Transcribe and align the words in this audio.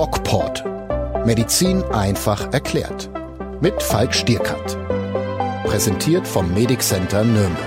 DocPort. 0.00 0.64
Medizin 1.26 1.82
einfach 1.82 2.50
erklärt. 2.54 3.10
Mit 3.60 3.82
Falk 3.82 4.14
Stierkat. 4.14 4.78
Präsentiert 5.64 6.26
vom 6.26 6.54
Medic 6.54 6.80
Center 6.80 7.22
Nürnberg. 7.22 7.58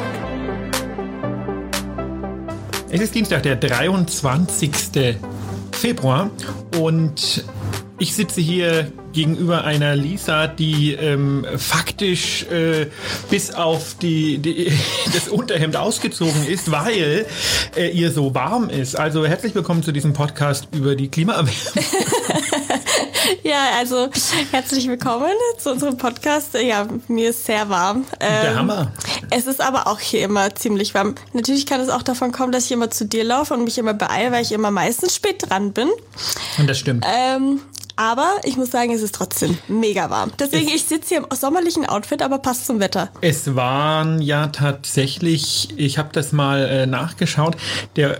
Es 2.89 3.01
ist 3.01 3.13
Dienstag, 3.13 3.43
der 3.43 3.57
23. 3.57 5.15
Februar 5.73 6.31
und 6.79 7.45
ich 7.99 8.15
sitze 8.15 8.41
hier 8.41 8.91
gegenüber 9.13 9.63
einer 9.63 9.95
Lisa, 9.95 10.47
die 10.47 10.93
ähm, 10.93 11.45
faktisch 11.57 12.43
äh, 12.51 12.87
bis 13.29 13.53
auf 13.53 13.95
die, 14.01 14.39
die, 14.39 14.71
das 15.13 15.29
Unterhemd 15.29 15.77
ausgezogen 15.77 16.47
ist, 16.47 16.71
weil 16.71 17.27
äh, 17.77 17.89
ihr 17.89 18.11
so 18.11 18.33
warm 18.33 18.69
ist. 18.69 18.95
Also 18.95 19.25
herzlich 19.25 19.53
willkommen 19.53 19.83
zu 19.83 19.91
diesem 19.91 20.13
Podcast 20.13 20.67
über 20.73 20.95
die 20.95 21.09
Klimaerwärmung. 21.09 21.53
ja, 23.43 23.77
also 23.77 24.09
herzlich 24.51 24.87
willkommen 24.87 25.31
zu 25.57 25.71
unserem 25.71 25.97
Podcast. 25.97 26.53
Ja, 26.55 26.87
mir 27.07 27.29
ist 27.29 27.45
sehr 27.45 27.69
warm. 27.69 28.05
Ähm, 28.19 28.41
Der 28.41 28.55
Hammer. 28.55 28.91
Es 29.29 29.47
ist 29.47 29.61
aber 29.61 29.87
auch 29.87 29.99
hier 29.99 30.23
immer 30.23 30.53
ziemlich 30.55 30.93
warm. 30.93 31.15
Natürlich 31.33 31.65
kann 31.65 31.81
es 31.81 31.89
auch 31.89 32.03
davon 32.03 32.31
kommen, 32.31 32.51
dass 32.51 32.65
ich 32.65 32.71
immer 32.71 32.91
zu 32.91 33.05
dir 33.05 33.23
laufe 33.23 33.53
und 33.53 33.63
mich 33.63 33.77
immer 33.77 33.93
beeile, 33.93 34.31
weil 34.31 34.41
ich 34.41 34.51
immer 34.51 34.71
meistens 34.71 35.15
spät 35.15 35.49
dran 35.49 35.73
bin. 35.73 35.89
Und 36.57 36.69
das 36.69 36.79
stimmt. 36.79 37.05
Ähm, 37.07 37.61
aber 37.95 38.37
ich 38.43 38.57
muss 38.57 38.71
sagen, 38.71 38.91
es 38.91 39.01
ist 39.01 39.13
trotzdem 39.13 39.57
mega 39.67 40.09
warm. 40.09 40.31
Deswegen, 40.39 40.67
es 40.67 40.75
ich 40.75 40.85
sitze 40.85 41.09
hier 41.09 41.17
im 41.19 41.27
sommerlichen 41.35 41.85
Outfit, 41.85 42.23
aber 42.23 42.39
passt 42.39 42.65
zum 42.65 42.79
Wetter. 42.79 43.09
Es 43.21 43.55
waren 43.55 44.21
ja 44.21 44.47
tatsächlich, 44.47 45.69
ich 45.77 45.99
habe 45.99 46.09
das 46.11 46.31
mal 46.31 46.65
äh, 46.65 46.85
nachgeschaut, 46.87 47.55
der 47.95 48.19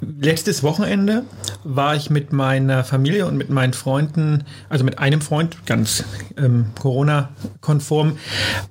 letztes 0.00 0.62
Wochenende 0.62 1.24
war 1.64 1.96
ich 1.96 2.10
mit 2.10 2.32
meiner 2.32 2.84
Familie 2.84 3.26
und 3.26 3.36
mit 3.36 3.50
meinen 3.50 3.72
Freunden, 3.72 4.44
also 4.68 4.84
mit 4.84 4.98
einem 4.98 5.20
Freund, 5.20 5.66
ganz 5.66 6.04
ähm, 6.36 6.66
Corona-konform, 6.80 8.18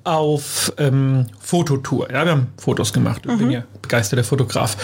auf 0.03 0.73
ähm, 0.77 1.27
Fototour. 1.39 2.11
Ja, 2.11 2.25
wir 2.25 2.31
haben 2.31 2.47
Fotos 2.57 2.93
gemacht. 2.93 3.21
Ich 3.25 3.31
mhm. 3.31 3.37
bin 3.37 3.51
ja 3.51 3.63
begeisterter 3.81 4.23
Fotograf. 4.23 4.77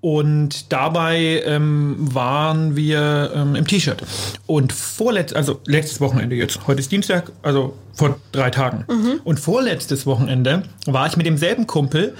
Und 0.00 0.72
dabei 0.72 1.42
ähm, 1.44 1.96
waren 1.98 2.76
wir 2.76 3.32
ähm, 3.34 3.54
im 3.54 3.66
T-Shirt. 3.66 4.02
Und 4.46 4.72
vorletzt, 4.72 5.36
also 5.36 5.60
letztes 5.66 6.00
Wochenende 6.00 6.36
jetzt, 6.36 6.66
heute 6.66 6.80
ist 6.80 6.90
Dienstag, 6.90 7.32
also 7.42 7.76
vor 7.92 8.18
drei 8.32 8.50
Tagen. 8.50 8.84
Mhm. 8.88 9.20
Und 9.24 9.40
vorletztes 9.40 10.06
Wochenende 10.06 10.62
war 10.86 11.06
ich 11.06 11.16
mit 11.16 11.26
demselben 11.26 11.66
Kumpel 11.66 12.14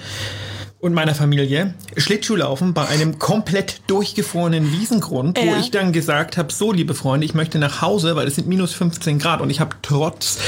und 0.81 0.95
meiner 0.95 1.15
Familie 1.15 1.75
Schlittschuhlaufen 1.97 2.73
bei 2.73 2.87
einem 2.87 3.19
komplett 3.19 3.83
durchgefrorenen 3.89 4.73
Wiesengrund, 4.73 5.39
ja. 5.39 5.45
wo 5.47 5.57
ich 5.57 5.71
dann 5.71 5.93
gesagt 5.93 6.37
habe, 6.37 6.53
so 6.53 6.73
liebe 6.73 6.95
Freunde, 6.95 7.25
ich 7.25 7.35
möchte 7.35 7.59
nach 7.59 7.83
Hause, 7.83 8.15
weil 8.17 8.29
es 8.29 8.37
sind 8.37 8.47
minus 8.47 8.75
15 8.75 9.19
Grad 9.19 9.41
und 9.41 9.51
ich 9.51 9.61
habe 9.61 9.77
trotz 9.83 10.39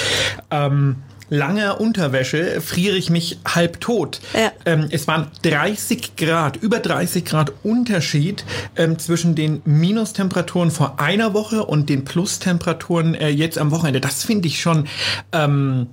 ähm, 0.51 0.97
langer 1.31 1.81
Unterwäsche 1.81 2.61
friere 2.61 2.97
ich 2.97 3.09
mich 3.09 3.39
halb 3.47 3.81
tot. 3.81 4.21
Ja. 4.35 4.53
Ähm, 4.67 4.89
es 4.91 5.07
waren 5.07 5.31
30 5.43 6.17
Grad, 6.17 6.57
über 6.57 6.81
30 6.81 7.25
Grad 7.25 7.53
Unterschied 7.63 8.45
ähm, 8.77 8.99
zwischen 8.99 9.35
den 9.35 9.63
Minustemperaturen 9.65 10.71
vor 10.71 11.01
einer 11.01 11.33
Woche 11.33 11.65
und 11.65 11.89
den 11.89 12.05
Plustemperaturen 12.05 13.15
äh, 13.15 13.29
jetzt 13.29 13.59
am 13.59 13.71
Wochenende. 13.71 14.01
Das 14.01 14.25
finde 14.25 14.49
ich 14.49 14.61
schon 14.61 14.87
ähm, 15.33 15.87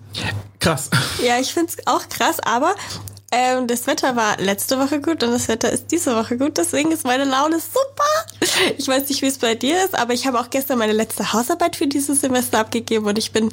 krass. 0.60 0.90
Ja, 1.26 1.40
ich 1.40 1.54
finde 1.54 1.70
es 1.70 1.88
auch 1.88 2.10
krass, 2.10 2.40
aber 2.40 2.76
ähm, 3.30 3.68
das 3.68 3.88
Wetter 3.88 4.16
war 4.16 4.38
letzte 4.40 4.80
Woche 4.80 5.02
gut 5.02 5.22
und 5.22 5.32
das 5.32 5.50
Wetter 5.50 5.70
ist 5.70 5.92
diese 5.92 6.16
Woche 6.16 6.38
gut. 6.38 6.58
Deswegen 6.58 6.94
ist 6.94 7.06
meine 7.06 7.26
Laune 7.26 7.58
super. 7.60 8.04
Ich 8.78 8.88
weiß 8.88 9.10
nicht, 9.10 9.22
wie 9.22 9.28
es 9.28 9.38
bei 9.38 9.54
dir 9.54 9.84
ist, 9.84 9.98
aber 9.98 10.14
ich 10.14 10.26
habe 10.26 10.40
auch 10.40 10.50
gestern 10.50 10.78
meine 10.78 10.94
letzte 10.94 11.34
Hausarbeit 11.34 11.76
für 11.76 11.88
dieses 11.88 12.22
Semester 12.22 12.60
abgegeben 12.60 13.06
und 13.06 13.18
ich 13.18 13.32
bin, 13.32 13.50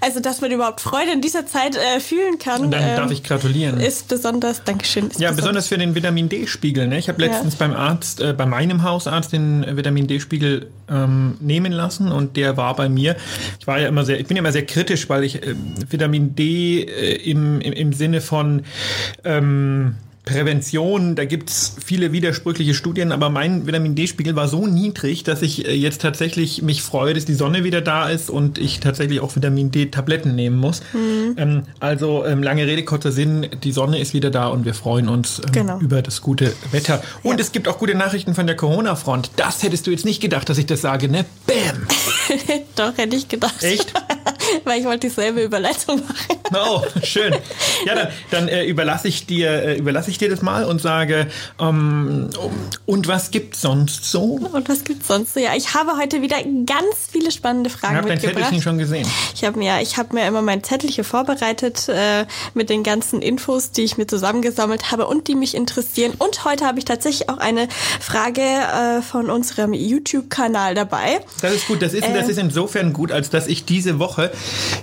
also 0.00 0.20
dass 0.20 0.40
man 0.40 0.52
überhaupt 0.52 0.80
Freude 0.80 1.10
in 1.12 1.20
dieser 1.20 1.46
Zeit 1.46 1.76
äh, 1.76 1.98
fühlen 1.98 2.38
kann. 2.38 2.62
Und 2.62 2.70
dann 2.70 2.82
ähm, 2.82 2.96
darf 2.96 3.10
ich 3.10 3.24
gratulieren. 3.24 3.80
Ist 3.80 4.06
besonders, 4.06 4.62
Dankeschön. 4.62 5.08
Ist 5.08 5.18
ja, 5.18 5.30
besonders. 5.30 5.36
besonders 5.36 5.68
für 5.68 5.78
den 5.78 5.94
Vitamin 5.96 6.28
D-Spiegel. 6.28 6.86
Ne? 6.86 6.98
Ich 6.98 7.08
habe 7.08 7.20
letztens 7.20 7.54
ja. 7.54 7.66
beim 7.66 7.74
Arzt, 7.74 8.20
äh, 8.20 8.32
bei 8.32 8.46
meinem 8.46 8.84
Hausarzt 8.84 9.32
den 9.32 9.76
Vitamin 9.76 10.06
D-Spiegel 10.06 10.70
ähm, 10.88 11.36
nehmen 11.40 11.72
lassen 11.72 12.12
und 12.12 12.36
der 12.36 12.56
war 12.56 12.76
bei 12.76 12.88
mir. 12.88 13.16
Ich 13.60 13.66
war 13.66 13.78
ja 13.78 13.88
immer 13.88 14.04
sehr, 14.04 14.20
ich 14.20 14.26
bin 14.26 14.36
ja 14.36 14.40
immer 14.42 14.52
sehr 14.52 14.66
kritisch, 14.66 15.08
weil 15.08 15.24
ich 15.24 15.42
äh, 15.42 15.54
Vitamin 15.88 16.34
D 16.34 16.82
äh, 16.82 17.30
im, 17.30 17.60
im, 17.60 17.72
im 17.72 17.92
Sinne 17.92 18.20
von 18.20 18.62
ähm, 19.24 19.96
Prävention, 20.24 21.16
da 21.16 21.26
gibt's 21.26 21.76
viele 21.84 22.12
widersprüchliche 22.12 22.72
Studien, 22.72 23.12
aber 23.12 23.28
mein 23.28 23.66
Vitamin 23.66 23.94
D-Spiegel 23.94 24.34
war 24.34 24.48
so 24.48 24.66
niedrig, 24.66 25.22
dass 25.22 25.42
ich 25.42 25.66
äh, 25.66 25.74
jetzt 25.74 26.00
tatsächlich 26.00 26.62
mich 26.62 26.82
freue, 26.82 27.12
dass 27.12 27.26
die 27.26 27.34
Sonne 27.34 27.62
wieder 27.62 27.82
da 27.82 28.08
ist 28.08 28.30
und 28.30 28.56
ich 28.56 28.80
tatsächlich 28.80 29.20
auch 29.20 29.36
Vitamin 29.36 29.70
D-Tabletten 29.70 30.34
nehmen 30.34 30.56
muss. 30.56 30.80
Mhm. 30.94 31.34
Ähm, 31.36 31.62
also 31.78 32.24
ähm, 32.24 32.42
lange 32.42 32.66
Rede, 32.66 32.84
kurzer 32.84 33.12
Sinn, 33.12 33.48
die 33.62 33.72
Sonne 33.72 33.98
ist 33.98 34.14
wieder 34.14 34.30
da 34.30 34.48
und 34.48 34.64
wir 34.64 34.72
freuen 34.72 35.08
uns 35.08 35.40
ähm, 35.40 35.52
genau. 35.52 35.78
über 35.80 36.00
das 36.00 36.22
gute 36.22 36.54
Wetter. 36.70 37.02
Und 37.22 37.36
ja. 37.36 37.40
es 37.42 37.52
gibt 37.52 37.68
auch 37.68 37.78
gute 37.78 37.94
Nachrichten 37.94 38.34
von 38.34 38.46
der 38.46 38.56
Corona-Front. 38.56 39.32
Das 39.36 39.62
hättest 39.62 39.86
du 39.86 39.90
jetzt 39.90 40.06
nicht 40.06 40.22
gedacht, 40.22 40.48
dass 40.48 40.56
ich 40.56 40.66
das 40.66 40.80
sage, 40.80 41.08
ne? 41.08 41.26
Bäm! 41.46 41.86
Doch, 42.76 42.96
hätte 42.96 43.14
ich 43.14 43.28
gedacht. 43.28 43.62
Echt? 43.62 43.92
Weil 44.64 44.80
ich 44.80 44.86
wollte 44.86 45.08
dieselbe 45.08 45.42
Überleitung 45.42 46.00
machen. 46.00 46.40
Oh, 46.56 46.82
schön. 47.02 47.34
Ja, 47.84 47.94
dann, 47.94 48.08
dann 48.30 48.48
äh, 48.48 48.64
überlasse 48.64 49.08
ich 49.08 49.26
dir, 49.26 49.50
äh, 49.50 49.76
überlasse 49.76 50.10
ich 50.10 50.18
dir 50.18 50.28
das 50.28 50.40
mal 50.40 50.64
und 50.64 50.80
sage, 50.80 51.26
ähm, 51.58 52.30
und 52.86 53.08
was 53.08 53.30
gibt's 53.32 53.62
sonst 53.62 54.04
so? 54.04 54.38
Und 54.52 54.68
was 54.68 54.84
gibt's 54.84 55.08
sonst 55.08 55.34
so? 55.34 55.40
Ja, 55.40 55.56
ich 55.56 55.74
habe 55.74 55.96
heute 55.96 56.22
wieder 56.22 56.36
ganz 56.66 57.08
viele 57.10 57.32
spannende 57.32 57.70
Fragen 57.70 57.94
ich 57.94 57.98
hab 57.98 58.08
mitgebracht. 58.08 58.22
Ich 58.22 58.28
habe 58.28 58.34
dein 58.34 58.44
Zettelchen 58.44 58.62
schon 58.62 58.78
gesehen. 58.78 59.08
Ich 59.34 59.44
habe 59.44 59.58
mir, 59.58 59.80
ich 59.80 59.96
habe 59.96 60.14
mir 60.14 60.28
immer 60.28 60.42
mein 60.42 60.62
Zettelchen 60.62 61.02
vorbereitet 61.02 61.88
äh, 61.88 62.26
mit 62.52 62.70
den 62.70 62.82
ganzen 62.82 63.22
Infos, 63.22 63.70
die 63.72 63.82
ich 63.82 63.96
mir 63.96 64.06
zusammengesammelt 64.06 64.92
habe 64.92 65.06
und 65.06 65.26
die 65.28 65.34
mich 65.34 65.54
interessieren. 65.54 66.12
Und 66.18 66.44
heute 66.44 66.66
habe 66.66 66.78
ich 66.78 66.84
tatsächlich 66.84 67.28
auch 67.30 67.38
eine 67.38 67.68
Frage 68.00 68.42
äh, 68.42 69.02
von 69.02 69.30
unserem 69.30 69.72
YouTube-Kanal 69.72 70.74
dabei. 70.74 71.20
Das 71.40 71.52
ist 71.52 71.66
gut. 71.66 71.82
Das 71.82 71.94
ist, 71.94 72.04
das 72.06 72.28
äh, 72.28 72.30
ist 72.30 72.38
insofern 72.38 72.92
gut, 72.92 73.10
als 73.10 73.30
dass 73.30 73.46
ich 73.46 73.64
diese 73.64 73.98
Woche 73.98 74.30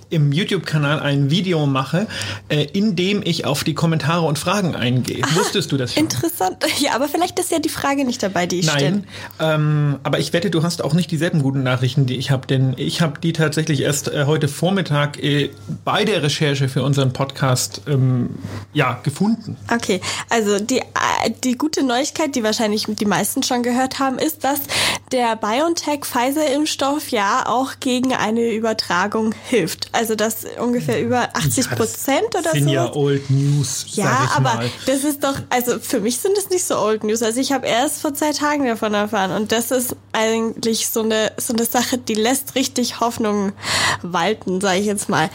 im 0.09 0.31
YouTube-Kanal 0.31 0.99
ein 0.99 1.29
Video 1.29 1.65
mache, 1.65 2.07
äh, 2.49 2.63
in 2.73 2.95
dem 2.95 3.21
ich 3.23 3.45
auf 3.45 3.63
die 3.63 3.73
Kommentare 3.73 4.25
und 4.25 4.39
Fragen 4.39 4.75
eingehe. 4.75 5.23
Aha, 5.23 5.35
Wusstest 5.35 5.71
du 5.71 5.77
das 5.77 5.93
schon? 5.93 6.03
Interessant. 6.03 6.57
Ja, 6.79 6.95
aber 6.95 7.07
vielleicht 7.07 7.37
ist 7.39 7.51
ja 7.51 7.59
die 7.59 7.69
Frage 7.69 8.05
nicht 8.05 8.23
dabei, 8.23 8.47
die 8.47 8.59
ich 8.59 8.65
Nein, 8.65 9.05
ähm, 9.39 9.99
aber 10.03 10.19
ich 10.19 10.33
wette, 10.33 10.49
du 10.49 10.63
hast 10.63 10.83
auch 10.83 10.93
nicht 10.93 11.11
dieselben 11.11 11.41
guten 11.41 11.63
Nachrichten, 11.63 12.05
die 12.05 12.15
ich 12.15 12.31
habe, 12.31 12.47
denn 12.47 12.73
ich 12.77 13.01
habe 13.01 13.19
die 13.19 13.33
tatsächlich 13.33 13.81
erst 13.81 14.07
äh, 14.07 14.25
heute 14.25 14.47
Vormittag 14.47 15.21
äh, 15.21 15.51
bei 15.85 16.05
der 16.05 16.23
Recherche 16.23 16.69
für 16.69 16.83
unseren 16.83 17.13
Podcast 17.13 17.81
ähm, 17.87 18.31
ja, 18.73 18.99
gefunden. 19.03 19.57
Okay, 19.71 20.01
also 20.29 20.59
die, 20.59 20.79
äh, 20.79 21.31
die 21.43 21.57
gute 21.57 21.83
Neuigkeit, 21.83 22.35
die 22.35 22.43
wahrscheinlich 22.43 22.85
die 22.87 23.05
meisten 23.05 23.43
schon 23.43 23.63
gehört 23.63 23.99
haben, 23.99 24.17
ist, 24.17 24.43
dass 24.43 24.61
der 25.11 25.35
BioNTech-Pfizer-Impfstoff 25.35 27.09
ja 27.09 27.45
auch 27.45 27.73
gegen 27.79 28.13
eine 28.13 28.51
Übertragung 28.51 29.33
hilft. 29.49 29.89
Also 29.91 30.15
dass 30.15 30.45
ungefähr 30.59 31.01
über 31.01 31.29
80 31.33 31.69
Prozent 31.71 32.27
ja, 32.33 32.39
oder 32.39 32.49
so. 32.49 32.57
sind 32.57 32.67
ja 32.69 32.93
Old 32.93 33.29
News. 33.29 33.85
Ja, 33.89 34.31
aber 34.35 34.55
mal. 34.55 34.71
das 34.85 35.03
ist 35.03 35.23
doch, 35.23 35.35
also 35.49 35.79
für 35.79 35.99
mich 35.99 36.19
sind 36.19 36.37
es 36.37 36.49
nicht 36.49 36.63
so 36.63 36.77
Old 36.77 37.03
News. 37.03 37.21
Also 37.21 37.39
ich 37.41 37.51
habe 37.51 37.67
erst 37.67 38.01
vor 38.01 38.13
zwei 38.13 38.31
Tagen 38.31 38.65
davon 38.65 38.93
erfahren 38.93 39.31
und 39.31 39.51
das 39.51 39.71
ist 39.71 39.95
eigentlich 40.13 40.89
so 40.89 41.01
eine 41.01 41.31
so 41.37 41.53
eine 41.53 41.65
Sache, 41.65 41.97
die 41.97 42.15
lässt 42.15 42.55
richtig 42.55 42.99
Hoffnung 42.99 43.53
walten, 44.01 44.61
sage 44.61 44.79
ich 44.79 44.85
jetzt 44.85 45.09
mal. 45.09 45.29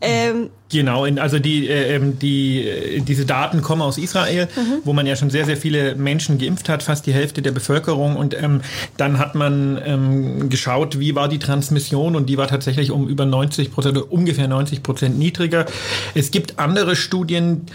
Ähm, 0.00 0.50
Genau, 0.74 1.04
also 1.04 1.38
die, 1.38 1.68
äh, 1.68 1.94
ähm, 1.94 2.18
die, 2.18 2.66
äh, 2.66 3.00
diese 3.00 3.24
Daten 3.24 3.62
kommen 3.62 3.80
aus 3.80 3.96
Israel, 3.96 4.48
mhm. 4.56 4.80
wo 4.82 4.92
man 4.92 5.06
ja 5.06 5.14
schon 5.14 5.30
sehr, 5.30 5.44
sehr 5.44 5.56
viele 5.56 5.94
Menschen 5.94 6.36
geimpft 6.36 6.68
hat, 6.68 6.82
fast 6.82 7.06
die 7.06 7.12
Hälfte 7.12 7.42
der 7.42 7.52
Bevölkerung. 7.52 8.16
Und 8.16 8.34
ähm, 8.34 8.60
dann 8.96 9.20
hat 9.20 9.36
man 9.36 9.80
ähm, 9.86 10.48
geschaut, 10.48 10.98
wie 10.98 11.14
war 11.14 11.28
die 11.28 11.38
Transmission 11.38 12.16
und 12.16 12.28
die 12.28 12.38
war 12.38 12.48
tatsächlich 12.48 12.90
um 12.90 13.06
über 13.06 13.24
90 13.24 13.70
Prozent, 13.70 13.98
ungefähr 13.98 14.48
90 14.48 14.82
Prozent 14.82 15.16
niedriger. 15.16 15.66
Es 16.16 16.32
gibt 16.32 16.58
andere 16.58 16.96
Studien, 16.96 17.66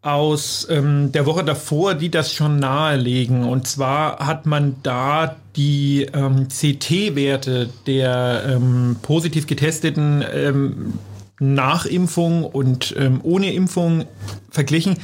aus 0.00 0.66
ähm, 0.70 1.10
der 1.12 1.26
Woche 1.26 1.44
davor, 1.44 1.94
die 1.94 2.08
das 2.08 2.32
schon 2.32 2.58
nahelegen. 2.58 3.44
Und 3.44 3.66
zwar 3.66 4.24
hat 4.24 4.46
man 4.46 4.76
da 4.82 5.36
die 5.56 6.06
ähm, 6.14 6.46
CT-Werte 6.48 7.68
der 7.86 8.44
ähm, 8.48 8.96
positiv 9.02 9.46
getesteten 9.46 10.24
ähm, 10.32 10.94
nach 11.38 11.86
Impfung 11.86 12.44
und 12.44 12.94
ähm, 12.98 13.20
ohne 13.22 13.52
Impfung 13.52 14.04
verglichen 14.58 14.96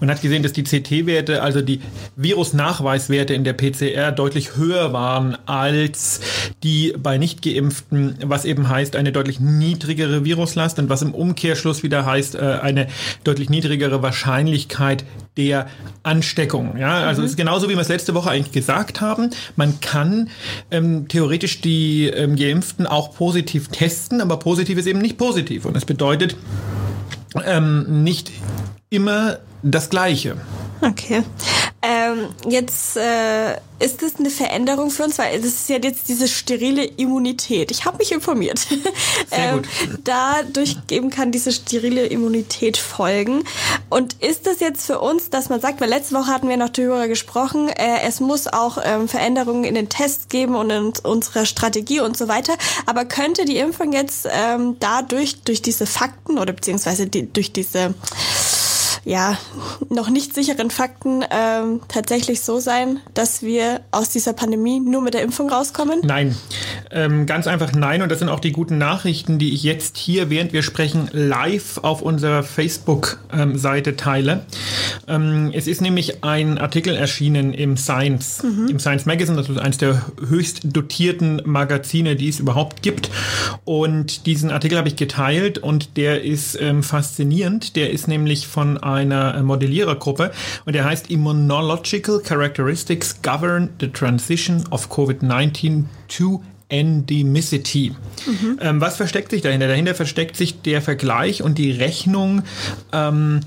und 0.00 0.08
hat 0.08 0.22
gesehen, 0.22 0.44
dass 0.44 0.52
die 0.52 0.62
CT-Werte, 0.62 1.42
also 1.42 1.62
die 1.62 1.80
Virusnachweiswerte 2.14 3.34
in 3.34 3.42
der 3.42 3.54
PCR 3.54 4.12
deutlich 4.12 4.56
höher 4.56 4.92
waren 4.92 5.36
als 5.46 6.20
die 6.62 6.94
bei 6.96 7.18
nicht 7.18 7.42
geimpften, 7.42 8.14
was 8.24 8.44
eben 8.44 8.68
heißt 8.68 8.94
eine 8.94 9.10
deutlich 9.10 9.40
niedrigere 9.40 10.24
Viruslast 10.24 10.78
und 10.78 10.88
was 10.88 11.02
im 11.02 11.12
Umkehrschluss 11.12 11.82
wieder 11.82 12.06
heißt 12.06 12.36
äh, 12.36 12.58
eine 12.62 12.86
deutlich 13.24 13.50
niedrigere 13.50 14.00
Wahrscheinlichkeit 14.00 15.04
der 15.36 15.66
Ansteckung. 16.04 16.76
Ja, 16.78 17.00
also 17.00 17.20
mhm. 17.20 17.24
es 17.24 17.32
ist 17.32 17.36
genauso 17.36 17.68
wie 17.68 17.74
wir 17.74 17.80
es 17.80 17.88
letzte 17.88 18.14
Woche 18.14 18.30
eigentlich 18.30 18.52
gesagt 18.52 19.00
haben. 19.00 19.30
Man 19.56 19.80
kann 19.80 20.30
ähm, 20.70 21.08
theoretisch 21.08 21.60
die 21.60 22.06
ähm, 22.06 22.36
Geimpften 22.36 22.86
auch 22.86 23.16
positiv 23.16 23.68
testen, 23.68 24.20
aber 24.20 24.38
positiv 24.38 24.78
ist 24.78 24.86
eben 24.86 25.00
nicht 25.00 25.18
positiv 25.18 25.64
und 25.64 25.74
das 25.74 25.84
bedeutet 25.84 26.36
ähm, 27.44 28.02
nicht 28.02 28.30
immer 28.90 29.38
das 29.62 29.88
Gleiche. 29.88 30.36
Okay. 30.82 31.22
Ähm, 31.82 32.28
jetzt 32.46 32.98
äh, 32.98 33.54
ist 33.78 34.02
das 34.02 34.16
eine 34.18 34.28
Veränderung 34.28 34.90
für 34.90 35.04
uns, 35.04 35.18
weil 35.18 35.38
es 35.38 35.46
ist 35.46 35.68
ja 35.70 35.78
jetzt 35.82 36.08
diese 36.08 36.28
sterile 36.28 36.84
Immunität. 36.84 37.70
Ich 37.70 37.86
habe 37.86 37.96
mich 37.96 38.12
informiert. 38.12 38.58
Sehr 39.30 39.54
ähm, 39.54 39.62
dadurch 40.04 40.76
eben 40.90 41.08
kann 41.08 41.32
diese 41.32 41.52
sterile 41.52 42.06
Immunität 42.06 42.76
folgen. 42.76 43.44
Und 43.88 44.22
ist 44.22 44.46
das 44.46 44.60
jetzt 44.60 44.84
für 44.84 45.00
uns, 45.00 45.30
dass 45.30 45.48
man 45.48 45.60
sagt, 45.60 45.80
weil 45.80 45.88
letzte 45.88 46.14
Woche 46.14 46.26
hatten 46.26 46.50
wir 46.50 46.58
noch 46.58 46.68
darüber 46.68 47.08
gesprochen, 47.08 47.70
äh, 47.70 48.02
es 48.06 48.20
muss 48.20 48.46
auch 48.46 48.76
ähm, 48.82 49.08
Veränderungen 49.08 49.64
in 49.64 49.74
den 49.74 49.88
Tests 49.88 50.28
geben 50.28 50.54
und 50.54 50.70
in 50.70 50.92
unserer 51.02 51.46
Strategie 51.46 52.00
und 52.00 52.16
so 52.16 52.28
weiter. 52.28 52.54
Aber 52.84 53.06
könnte 53.06 53.46
die 53.46 53.56
Impfung 53.56 53.94
jetzt 53.94 54.28
ähm, 54.30 54.76
dadurch, 54.80 55.40
durch 55.44 55.62
diese 55.62 55.86
Fakten 55.86 56.38
oder 56.38 56.52
beziehungsweise 56.52 57.06
die, 57.06 57.32
durch 57.32 57.52
diese 57.52 57.94
ja, 59.04 59.38
noch 59.88 60.10
nicht 60.10 60.34
sicheren 60.34 60.70
Fakten 60.70 61.24
ähm, 61.30 61.80
tatsächlich 61.88 62.42
so 62.42 62.60
sein, 62.60 63.00
dass 63.14 63.42
wir 63.42 63.80
aus 63.90 64.10
dieser 64.10 64.32
Pandemie 64.32 64.80
nur 64.80 65.02
mit 65.02 65.14
der 65.14 65.22
Impfung 65.22 65.50
rauskommen? 65.50 66.00
Nein, 66.02 66.36
ähm, 66.90 67.26
ganz 67.26 67.46
einfach 67.46 67.72
nein. 67.72 68.02
Und 68.02 68.10
das 68.10 68.18
sind 68.18 68.28
auch 68.28 68.40
die 68.40 68.52
guten 68.52 68.78
Nachrichten, 68.78 69.38
die 69.38 69.54
ich 69.54 69.62
jetzt 69.62 69.96
hier, 69.96 70.30
während 70.30 70.52
wir 70.52 70.62
sprechen, 70.62 71.08
live 71.12 71.78
auf 71.78 72.02
unserer 72.02 72.42
Facebook-Seite 72.42 73.96
teile. 73.96 74.44
Ähm, 75.08 75.50
es 75.54 75.66
ist 75.66 75.80
nämlich 75.80 76.22
ein 76.24 76.58
Artikel 76.58 76.94
erschienen 76.94 77.54
im 77.54 77.76
Science, 77.76 78.42
mhm. 78.42 78.68
im 78.68 78.78
Science 78.78 79.06
Magazine. 79.06 79.36
Das 79.36 79.48
ist 79.48 79.58
eines 79.58 79.78
der 79.78 80.06
höchst 80.28 80.60
dotierten 80.64 81.42
Magazine, 81.44 82.16
die 82.16 82.28
es 82.28 82.40
überhaupt 82.40 82.82
gibt. 82.82 83.10
Und 83.64 84.26
diesen 84.26 84.50
Artikel 84.50 84.78
habe 84.78 84.88
ich 84.88 84.96
geteilt 84.96 85.58
und 85.58 85.96
der 85.96 86.22
ist 86.22 86.60
ähm, 86.60 86.82
faszinierend. 86.82 87.76
Der 87.76 87.90
ist 87.90 88.08
nämlich 88.08 88.46
von 88.46 88.78
einer 88.94 89.42
Modellierergruppe 89.42 90.32
und 90.64 90.74
der 90.74 90.84
heißt 90.84 91.10
Immunological 91.10 92.20
Characteristics 92.20 93.22
Govern 93.22 93.70
the 93.80 93.88
Transition 93.88 94.64
of 94.70 94.88
COVID-19 94.90 95.84
to 96.08 96.42
Endemicity. 96.70 97.94
Mhm. 98.26 98.58
Ähm, 98.60 98.80
was 98.80 98.96
versteckt 98.96 99.30
sich 99.30 99.42
dahinter? 99.42 99.68
Dahinter 99.68 99.94
versteckt 99.94 100.36
sich 100.36 100.62
der 100.62 100.80
Vergleich 100.82 101.42
und 101.42 101.58
die 101.58 101.72
Rechnung, 101.72 102.42
ähm, 102.92 103.40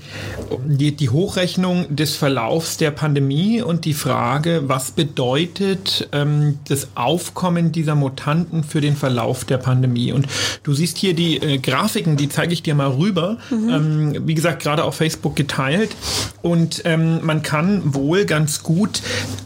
die, 0.64 0.92
die 0.92 1.10
Hochrechnung 1.10 1.94
des 1.94 2.16
Verlaufs 2.16 2.76
der 2.76 2.90
Pandemie 2.90 3.62
und 3.62 3.84
die 3.84 3.94
Frage, 3.94 4.64
was 4.66 4.90
bedeutet 4.92 6.08
ähm, 6.12 6.58
das 6.68 6.88
Aufkommen 6.94 7.72
dieser 7.72 7.94
Mutanten 7.94 8.64
für 8.64 8.80
den 8.80 8.96
Verlauf 8.96 9.44
der 9.44 9.58
Pandemie? 9.58 10.12
Und 10.12 10.26
du 10.62 10.74
siehst 10.74 10.98
hier 10.98 11.14
die 11.14 11.36
äh, 11.36 11.58
Grafiken, 11.58 12.16
die 12.16 12.28
zeige 12.28 12.52
ich 12.52 12.62
dir 12.62 12.74
mal 12.74 12.90
rüber. 12.90 13.38
Mhm. 13.50 13.68
Ähm, 13.68 14.26
wie 14.26 14.34
gesagt, 14.34 14.62
gerade 14.62 14.84
auf 14.84 14.96
Facebook 14.96 15.36
geteilt. 15.36 15.96
Und 16.42 16.82
ähm, 16.84 17.24
man 17.24 17.42
kann 17.42 17.94
wohl 17.94 18.24
ganz 18.26 18.62
gut 18.62 19.02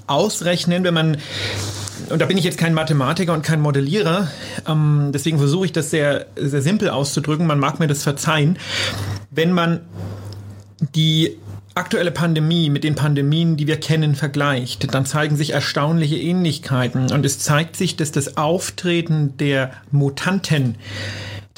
ausrechnen, 0.06 0.84
wenn 0.84 0.94
man 0.94 1.16
und 2.10 2.20
da 2.20 2.26
bin 2.26 2.38
ich 2.38 2.44
jetzt 2.44 2.58
kein 2.58 2.74
Mathematiker 2.74 3.32
und 3.32 3.42
kein 3.42 3.60
Modellierer, 3.60 4.28
ähm, 4.66 5.10
deswegen 5.12 5.38
versuche 5.38 5.66
ich 5.66 5.72
das 5.72 5.90
sehr, 5.90 6.26
sehr 6.36 6.62
simpel 6.62 6.90
auszudrücken. 6.90 7.46
Man 7.46 7.58
mag 7.58 7.80
mir 7.80 7.86
das 7.86 8.02
verzeihen. 8.02 8.58
Wenn 9.30 9.52
man 9.52 9.80
die 10.94 11.36
aktuelle 11.74 12.10
Pandemie 12.10 12.70
mit 12.70 12.82
den 12.84 12.94
Pandemien, 12.94 13.56
die 13.56 13.66
wir 13.66 13.78
kennen, 13.78 14.14
vergleicht, 14.14 14.92
dann 14.92 15.06
zeigen 15.06 15.36
sich 15.36 15.52
erstaunliche 15.52 16.16
Ähnlichkeiten. 16.16 17.12
Und 17.12 17.24
es 17.24 17.38
zeigt 17.38 17.76
sich, 17.76 17.96
dass 17.96 18.10
das 18.10 18.36
Auftreten 18.36 19.36
der 19.36 19.70
Mutanten 19.90 20.74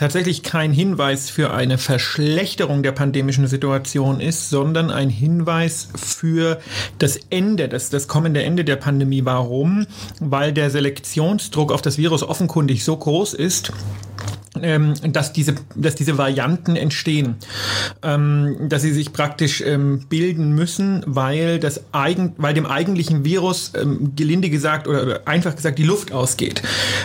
tatsächlich 0.01 0.43
kein 0.43 0.73
Hinweis 0.73 1.29
für 1.29 1.53
eine 1.53 1.77
Verschlechterung 1.77 2.83
der 2.83 2.93
pandemischen 2.93 3.47
Situation 3.47 4.19
ist, 4.19 4.49
sondern 4.49 4.91
ein 4.91 5.11
Hinweis 5.11 5.89
für 5.95 6.59
das 6.99 7.19
Ende, 7.29 7.69
das, 7.69 7.91
das 7.91 8.09
kommende 8.09 8.43
Ende 8.43 8.65
der 8.65 8.77
Pandemie. 8.77 9.27
Warum? 9.27 9.87
Weil 10.19 10.55
der 10.55 10.71
Selektionsdruck 10.71 11.71
auf 11.71 11.83
das 11.83 11.99
Virus 11.99 12.23
offenkundig 12.23 12.83
so 12.83 12.97
groß 12.97 13.35
ist, 13.35 13.73
ähm, 14.61 14.95
dass 15.13 15.33
diese, 15.33 15.55
dass 15.77 15.95
diese 15.95 16.19
Varianten 16.19 16.75
entstehen, 16.75 17.37
ähm, 18.03 18.57
dass 18.69 18.83
sie 18.83 18.93
sich 18.93 19.13
praktisch 19.13 19.61
ähm, 19.61 20.07
bilden 20.09 20.55
müssen, 20.55 21.05
weil 21.07 21.61
das 21.61 21.83
eigen, 21.93 22.35
weil 22.37 22.53
dem 22.53 22.67
eigentlichen 22.67 23.25
Virus 23.25 23.73
ähm, 23.81 24.13
gelinde 24.17 24.51
gesagt 24.51 24.89
oder, 24.89 25.03
oder, 25.03 25.29
einfach 25.29 25.55
gesagt 25.55 25.79
die 25.79 25.85
Luft 25.85 26.11
ausgeht. 26.13 26.63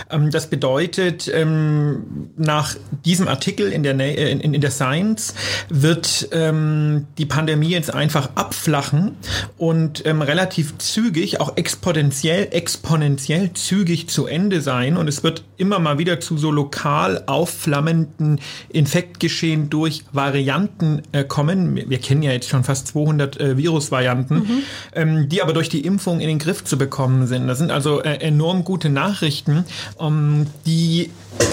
Ähm, 0.10 0.32
das 0.32 0.48
bedeutet, 0.48 1.32
ähm, 1.32 2.32
nach 2.36 2.76
diesem 3.06 3.28
Artikel 3.28 3.72
in 3.72 3.84
der 3.84 4.00
äh, 4.00 4.32
in, 4.32 4.54
in 4.54 4.62
der 4.62 4.72
Science 4.72 5.36
wird 5.70 6.30
die 6.36 7.26
Pandemie 7.26 7.70
jetzt 7.70 7.94
einfach 7.94 8.30
abflachen 8.36 9.16
und 9.58 10.06
relativ 10.06 10.78
zügig, 10.78 11.40
auch 11.40 11.56
exponentiell 11.58 12.48
exponentiell 12.52 13.54
zügig 13.54 14.08
zu 14.08 14.26
Ende 14.26 14.62
sein 14.62 14.98
und 14.98 15.08
es 15.08 15.24
wird 15.24 15.44
immer 15.58 15.80
mal 15.80 15.98
wieder 15.98 16.20
zu 16.20 16.38
so 16.38 16.52
lokal 16.52 17.24
aufflammenden 17.36 18.40
Infektgeschehen 18.70 19.70
durch 19.70 20.06
Varianten 20.14 21.02
äh, 21.12 21.24
kommen. 21.26 21.76
Wir 21.76 22.00
kennen 22.00 22.24
ja 22.24 22.32
jetzt 22.32 22.50
schon 22.50 22.64
fast 22.64 22.88
200 22.88 23.40
äh, 23.40 23.58
Virusvarianten, 23.58 24.38
mhm. 24.38 24.64
ähm, 24.94 25.30
die 25.30 25.42
aber 25.42 25.54
durch 25.54 25.70
die 25.70 25.82
Impfung 25.82 26.22
in 26.22 26.28
den 26.28 26.40
Griff 26.40 26.64
zu 26.64 26.78
bekommen 26.78 27.28
sind. 27.28 27.48
Das 27.48 27.58
sind 27.58 27.72
also 27.72 28.02
äh, 28.02 28.18
enorm 28.22 28.64
gute 28.64 28.90
Nachrichten, 28.90 29.66
ähm, 30.00 30.48
die 30.66 31.12
äh, 31.40 31.46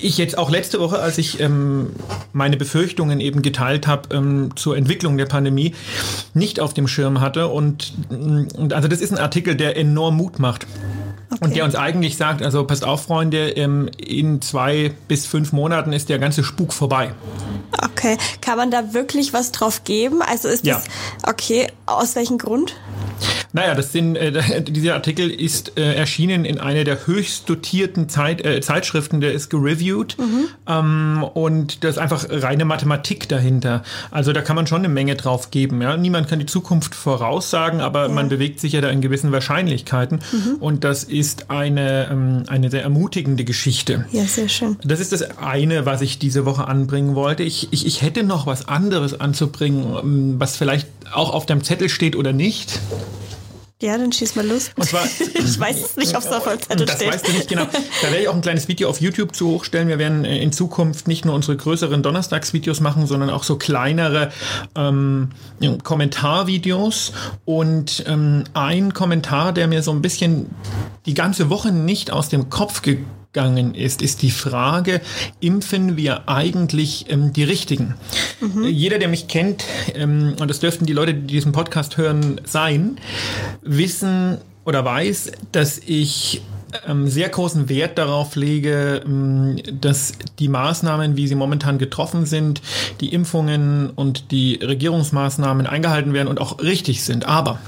ich 0.00 0.18
jetzt 0.18 0.36
auch 0.36 0.50
letzte 0.50 0.80
Woche, 0.80 0.98
als 0.98 1.18
ich 1.18 1.40
ähm, 1.40 1.90
meine 2.32 2.56
Befürchtungen 2.56 3.20
eben 3.20 3.42
geteilt 3.42 3.86
habe 3.86 4.14
ähm, 4.14 4.50
zur 4.56 4.76
Entwicklung 4.76 5.16
der 5.16 5.26
Pandemie, 5.26 5.74
nicht 6.34 6.58
auf 6.58 6.74
dem 6.74 6.88
Schirm 6.88 7.20
hatte. 7.20 7.48
Und, 7.48 7.92
und 8.10 8.72
also 8.72 8.88
das 8.88 9.00
ist 9.00 9.12
ein 9.12 9.18
Artikel, 9.18 9.54
der 9.54 9.76
enorm 9.76 10.16
Mut 10.16 10.38
macht. 10.38 10.66
Okay. 11.34 11.44
Und 11.44 11.56
der 11.56 11.64
uns 11.64 11.74
eigentlich 11.74 12.16
sagt, 12.16 12.42
also 12.42 12.64
passt 12.64 12.84
auf, 12.84 13.04
Freunde, 13.04 13.48
in 13.48 14.40
zwei 14.40 14.92
bis 15.08 15.26
fünf 15.26 15.52
Monaten 15.52 15.92
ist 15.92 16.08
der 16.08 16.18
ganze 16.18 16.44
Spuk 16.44 16.72
vorbei. 16.72 17.12
Okay, 17.82 18.16
kann 18.40 18.56
man 18.56 18.70
da 18.70 18.94
wirklich 18.94 19.32
was 19.32 19.52
drauf 19.52 19.84
geben? 19.84 20.22
Also 20.22 20.48
ist 20.48 20.66
das, 20.66 20.84
ja. 20.84 21.28
okay, 21.28 21.68
aus 21.86 22.14
welchem 22.16 22.38
Grund? 22.38 22.74
Naja, 23.54 23.76
das 23.76 23.92
sind, 23.92 24.16
äh, 24.16 24.62
dieser 24.62 24.94
Artikel 24.94 25.30
ist 25.30 25.78
äh, 25.78 25.94
erschienen 25.94 26.44
in 26.44 26.58
einer 26.58 26.82
der 26.82 27.06
höchst 27.06 27.48
dotierten 27.48 28.08
Zeit, 28.08 28.44
äh, 28.44 28.60
Zeitschriften, 28.60 29.20
der 29.20 29.32
ist 29.32 29.48
gereviewt. 29.48 30.16
Mhm. 30.18 30.48
Ähm, 30.66 31.24
und 31.34 31.84
da 31.84 31.88
ist 31.88 31.98
einfach 31.98 32.26
reine 32.28 32.64
Mathematik 32.64 33.28
dahinter. 33.28 33.84
Also 34.10 34.32
da 34.32 34.42
kann 34.42 34.56
man 34.56 34.66
schon 34.66 34.80
eine 34.80 34.88
Menge 34.88 35.14
drauf 35.14 35.52
geben. 35.52 35.80
Ja? 35.82 35.96
Niemand 35.96 36.26
kann 36.26 36.40
die 36.40 36.46
Zukunft 36.46 36.96
voraussagen, 36.96 37.80
aber 37.80 38.08
ja. 38.08 38.12
man 38.12 38.28
bewegt 38.28 38.58
sich 38.58 38.72
ja 38.72 38.80
da 38.80 38.88
in 38.88 39.00
gewissen 39.00 39.30
Wahrscheinlichkeiten. 39.30 40.18
Mhm. 40.32 40.56
Und 40.56 40.82
das 40.82 41.04
ist 41.04 41.48
eine, 41.48 42.08
ähm, 42.10 42.42
eine 42.48 42.72
sehr 42.72 42.82
ermutigende 42.82 43.44
Geschichte. 43.44 44.04
Ja, 44.10 44.24
sehr 44.24 44.48
schön. 44.48 44.78
Das 44.82 44.98
ist 44.98 45.12
das 45.12 45.38
eine, 45.38 45.86
was 45.86 46.00
ich 46.00 46.18
diese 46.18 46.44
Woche 46.44 46.66
anbringen 46.66 47.14
wollte. 47.14 47.44
Ich, 47.44 47.68
ich, 47.70 47.86
ich 47.86 48.02
hätte 48.02 48.24
noch 48.24 48.48
was 48.48 48.66
anderes 48.66 49.20
anzubringen, 49.20 49.96
ähm, 50.02 50.34
was 50.40 50.56
vielleicht 50.56 50.88
auch 51.12 51.32
auf 51.32 51.46
deinem 51.46 51.62
Zettel 51.62 51.88
steht 51.88 52.16
oder 52.16 52.32
nicht. 52.32 52.80
Ja, 53.84 53.98
dann 53.98 54.12
schieß 54.12 54.34
mal 54.34 54.46
los. 54.46 54.70
Und 54.76 54.86
zwar, 54.86 55.04
ich 55.34 55.60
weiß 55.60 55.84
es 55.84 55.96
nicht, 55.96 56.16
ob 56.16 56.22
es 56.22 56.28
auf 56.28 56.44
Zettel 56.44 56.86
das 56.86 56.96
steht. 56.96 57.08
Das 57.08 57.16
weißt 57.16 57.28
du 57.28 57.32
nicht 57.32 57.48
genau. 57.48 57.66
Da 57.66 58.08
werde 58.08 58.22
ich 58.22 58.28
auch 58.28 58.34
ein 58.34 58.40
kleines 58.40 58.66
Video 58.66 58.88
auf 58.88 58.98
YouTube 58.98 59.36
zu 59.36 59.46
hochstellen. 59.48 59.88
Wir 59.88 59.98
werden 59.98 60.24
äh, 60.24 60.38
in 60.38 60.52
Zukunft 60.52 61.06
nicht 61.06 61.26
nur 61.26 61.34
unsere 61.34 61.54
größeren 61.58 62.02
Donnerstagsvideos 62.02 62.80
machen, 62.80 63.06
sondern 63.06 63.28
auch 63.28 63.42
so 63.42 63.56
kleinere 63.56 64.32
ähm, 64.74 65.28
Kommentarvideos. 65.82 67.12
Und 67.44 68.04
ähm, 68.06 68.44
ein 68.54 68.94
Kommentar, 68.94 69.52
der 69.52 69.66
mir 69.66 69.82
so 69.82 69.90
ein 69.90 70.00
bisschen 70.00 70.46
die 71.04 71.12
ganze 71.12 71.50
Woche 71.50 71.70
nicht 71.70 72.10
aus 72.10 72.30
dem 72.30 72.48
Kopf 72.48 72.80
gegangen 72.80 73.23
gegangen 73.34 73.74
ist, 73.74 74.00
ist 74.00 74.22
die 74.22 74.30
Frage, 74.30 75.00
impfen 75.40 75.96
wir 75.96 76.28
eigentlich 76.28 77.06
ähm, 77.10 77.32
die 77.32 77.44
Richtigen? 77.44 77.94
Mhm. 78.40 78.64
Jeder, 78.64 78.98
der 78.98 79.08
mich 79.08 79.28
kennt, 79.28 79.64
ähm, 79.94 80.36
und 80.40 80.48
das 80.48 80.60
dürften 80.60 80.86
die 80.86 80.92
Leute, 80.92 81.12
die 81.12 81.34
diesen 81.34 81.52
Podcast 81.52 81.96
hören, 81.96 82.40
sein, 82.44 82.98
wissen 83.60 84.38
oder 84.64 84.84
weiß, 84.84 85.32
dass 85.52 85.78
ich 85.84 86.42
ähm, 86.86 87.08
sehr 87.08 87.28
großen 87.28 87.68
Wert 87.68 87.98
darauf 87.98 88.36
lege, 88.36 89.02
ähm, 89.04 89.56
dass 89.80 90.12
die 90.38 90.48
Maßnahmen, 90.48 91.16
wie 91.16 91.26
sie 91.26 91.34
momentan 91.34 91.78
getroffen 91.78 92.26
sind, 92.26 92.62
die 93.00 93.12
Impfungen 93.12 93.90
und 93.90 94.30
die 94.30 94.56
Regierungsmaßnahmen 94.56 95.66
eingehalten 95.66 96.12
werden 96.12 96.28
und 96.28 96.40
auch 96.40 96.60
richtig 96.60 97.02
sind. 97.02 97.26
Aber 97.26 97.58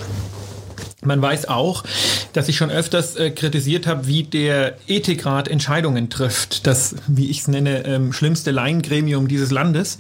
man 1.07 1.23
weiß 1.23 1.49
auch, 1.49 1.85
dass 2.33 2.49
ich 2.49 2.57
schon 2.57 2.71
öfters 2.71 3.17
äh, 3.17 3.31
kritisiert 3.31 3.87
habe, 3.87 4.07
wie 4.07 4.25
der 4.25 4.77
Ethikrat 4.87 5.49
Entscheidungen 5.49 6.11
trifft. 6.11 6.67
Das, 6.67 6.97
wie 7.07 7.31
ich 7.31 7.41
es 7.41 7.49
nenne, 7.49 7.87
ähm, 7.87 8.13
schlimmste 8.13 8.51
Laiengremium 8.51 9.29
dieses 9.29 9.51
Landes. 9.51 9.99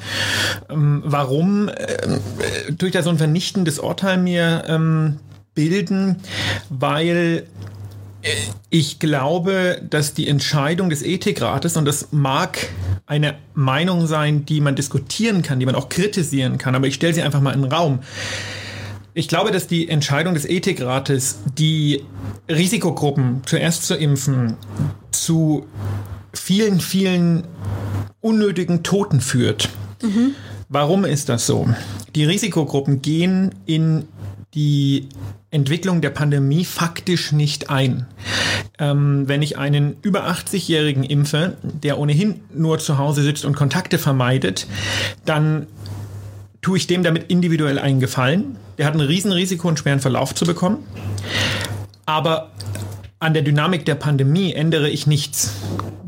Ähm, 0.68 1.02
warum 1.04 1.68
äh, 1.68 1.72
durch 2.72 2.92
da 2.92 3.02
so 3.02 3.10
ein 3.10 3.18
vernichtendes 3.18 3.78
Urteil 3.78 4.18
mir 4.18 4.64
ähm, 4.66 5.18
bilden? 5.54 6.16
Weil 6.68 7.46
äh, 8.22 8.28
ich 8.70 8.98
glaube, 8.98 9.80
dass 9.88 10.14
die 10.14 10.28
Entscheidung 10.28 10.90
des 10.90 11.02
Ethikrates, 11.02 11.76
und 11.76 11.84
das 11.84 12.08
mag 12.10 12.58
eine 13.06 13.36
Meinung 13.54 14.06
sein, 14.06 14.44
die 14.44 14.60
man 14.60 14.74
diskutieren 14.74 15.42
kann, 15.42 15.60
die 15.60 15.66
man 15.66 15.76
auch 15.76 15.88
kritisieren 15.88 16.58
kann, 16.58 16.74
aber 16.74 16.88
ich 16.88 16.94
stelle 16.94 17.14
sie 17.14 17.22
einfach 17.22 17.40
mal 17.40 17.52
in 17.52 17.62
den 17.62 17.72
Raum, 17.72 18.00
ich 19.16 19.28
glaube, 19.28 19.50
dass 19.50 19.66
die 19.66 19.88
Entscheidung 19.88 20.34
des 20.34 20.44
Ethikrates, 20.44 21.38
die 21.56 22.02
Risikogruppen 22.50 23.40
zuerst 23.46 23.84
zu 23.84 23.94
impfen, 23.94 24.58
zu 25.10 25.66
vielen, 26.34 26.80
vielen 26.80 27.44
unnötigen 28.20 28.82
Toten 28.82 29.22
führt. 29.22 29.70
Mhm. 30.02 30.34
Warum 30.68 31.06
ist 31.06 31.30
das 31.30 31.46
so? 31.46 31.66
Die 32.14 32.24
Risikogruppen 32.24 33.00
gehen 33.00 33.54
in 33.64 34.06
die 34.52 35.08
Entwicklung 35.50 36.02
der 36.02 36.10
Pandemie 36.10 36.66
faktisch 36.66 37.32
nicht 37.32 37.70
ein. 37.70 38.06
Ähm, 38.78 39.26
wenn 39.26 39.40
ich 39.40 39.56
einen 39.56 39.96
über 40.02 40.28
80-Jährigen 40.28 41.04
impfe, 41.04 41.56
der 41.62 41.98
ohnehin 41.98 42.42
nur 42.54 42.78
zu 42.78 42.98
Hause 42.98 43.22
sitzt 43.22 43.46
und 43.46 43.56
Kontakte 43.56 43.96
vermeidet, 43.96 44.66
dann 45.24 45.68
tue 46.66 46.78
ich 46.78 46.88
dem 46.88 47.04
damit 47.04 47.30
individuell 47.30 47.78
einen 47.78 48.00
Gefallen. 48.00 48.56
Der 48.76 48.86
hat 48.86 48.94
ein 48.94 49.00
Riesenrisiko, 49.00 49.68
einen 49.68 49.76
schweren 49.76 50.00
Verlauf 50.00 50.34
zu 50.34 50.44
bekommen. 50.44 50.78
Aber 52.06 52.50
an 53.20 53.34
der 53.34 53.44
Dynamik 53.44 53.84
der 53.84 53.94
Pandemie 53.94 54.52
ändere 54.52 54.90
ich 54.90 55.06
nichts. 55.06 55.52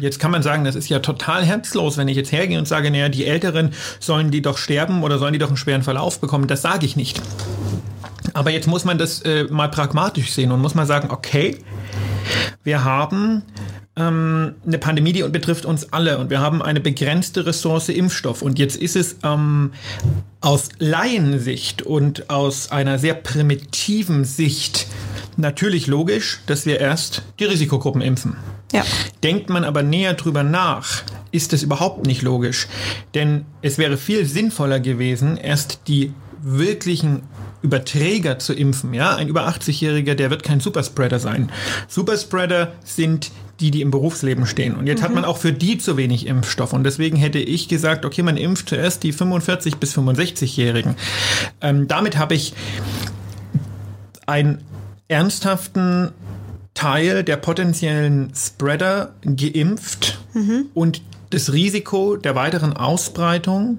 Jetzt 0.01 0.19
kann 0.19 0.33
man 0.33 0.43
sagen, 0.43 0.65
das 0.65 0.75
ist 0.75 0.89
ja 0.89 0.99
total 0.99 1.45
herzlos, 1.45 1.97
wenn 1.97 2.09
ich 2.09 2.17
jetzt 2.17 2.33
hergehe 2.33 2.59
und 2.59 2.67
sage, 2.67 2.91
naja, 2.91 3.09
die 3.09 3.25
Älteren 3.25 3.71
sollen 4.01 4.33
die 4.33 4.43
doch 4.43 4.59
sterben 4.59 5.05
oder 5.05 5.21
sollen 5.21 5.33
die 5.33 5.39
doch 5.39 5.47
einen 5.47 5.57
schweren 5.57 5.85
Verlauf 5.85 6.21
bekommen. 6.21 6.49
Das 6.49 6.61
sage 6.61 6.87
ich 6.87 6.97
nicht. 6.97 7.23
Aber 8.35 8.51
jetzt 8.51 8.67
muss 8.67 8.85
man 8.85 8.99
das 8.99 9.23
äh, 9.23 9.45
mal 9.45 9.71
pragmatisch 9.71 10.33
sehen 10.33 10.51
und 10.51 10.61
muss 10.61 10.75
mal 10.75 10.87
sagen, 10.87 11.13
okay, 11.13 11.57
wir 12.65 12.83
haben 12.83 13.45
ähm, 13.99 14.55
eine 14.67 14.79
Pandemie, 14.79 15.13
die 15.13 15.23
betrifft 15.25 15.65
uns 15.65 15.93
alle 15.93 16.19
und 16.19 16.31
wir 16.31 16.41
haben 16.41 16.63
eine 16.63 16.81
begrenzte 16.81 17.47
Ressource 17.47 17.89
Impfstoff. 17.89 18.43
Und 18.43 18.59
jetzt 18.59 18.77
ist 18.77 18.97
es 18.97 19.17
ähm, 19.25 19.73
aus 20.41 20.69
Laiensicht 20.79 21.83
und 21.83 22.31
aus 22.31 22.71
einer 22.71 22.99
sehr 22.99 23.15
primitiven 23.15 24.25
Sicht 24.25 24.87
natürlich 25.37 25.87
logisch, 25.87 26.41
dass 26.47 26.67
wir 26.67 26.81
erst 26.81 27.23
die 27.39 27.45
Risikogruppen 27.45 28.03
impfen. 28.03 28.37
Ja. 28.73 28.85
Denkt 29.23 29.51
man 29.51 29.65
aber 29.65 29.83
näher 29.83 30.15
drüber 30.15 30.43
nach, 30.43 31.03
ist 31.33 31.53
es 31.53 31.63
überhaupt 31.63 32.07
nicht 32.07 32.23
logisch. 32.23 32.69
Denn 33.15 33.47
es 33.63 33.79
wäre 33.79 33.97
viel 33.97 34.27
sinnvoller 34.27 34.81
gewesen, 34.81 35.37
erst 35.37 35.81
die 35.89 36.13
wirklichen 36.41 37.23
Überträger 37.63 38.39
zu 38.39 38.53
impfen. 38.55 38.95
Ja, 38.95 39.17
ein 39.17 39.29
über 39.29 39.49
80-Jähriger, 39.49 40.15
der 40.15 40.31
wird 40.31 40.43
kein 40.43 40.61
Superspreader 40.61 41.19
sein. 41.19 41.51
Superspreader 41.89 42.73
sind 42.85 43.33
die, 43.61 43.71
die 43.71 43.83
im 43.83 43.91
Berufsleben 43.91 44.47
stehen. 44.47 44.75
Und 44.77 44.87
jetzt 44.87 45.01
mhm. 45.01 45.05
hat 45.05 45.15
man 45.15 45.25
auch 45.25 45.37
für 45.37 45.53
die 45.53 45.79
zu 45.79 45.97
wenig 45.97 46.27
Impfstoff. 46.27 46.73
Und 46.73 46.85
deswegen 46.85 47.17
hätte 47.17 47.39
ich 47.39 47.69
gesagt, 47.69 48.05
okay, 48.05 48.23
man 48.23 48.37
impft 48.37 48.69
zuerst 48.69 49.03
die 49.03 49.13
45 49.13 49.77
bis 49.77 49.97
65-Jährigen. 49.97 50.95
Ähm, 51.61 51.89
damit 51.89 52.17
habe 52.17 52.35
ich 52.35 52.55
einen 54.27 54.59
ernsthaften 55.09 56.13
Teil 56.75 57.25
der 57.25 57.37
potenziellen 57.37 58.33
Spreader 58.35 59.15
geimpft 59.23 60.21
mhm. 60.35 60.67
und 60.75 61.03
das 61.31 61.53
Risiko 61.53 62.17
der 62.17 62.35
weiteren 62.35 62.73
Ausbreitung 62.73 63.79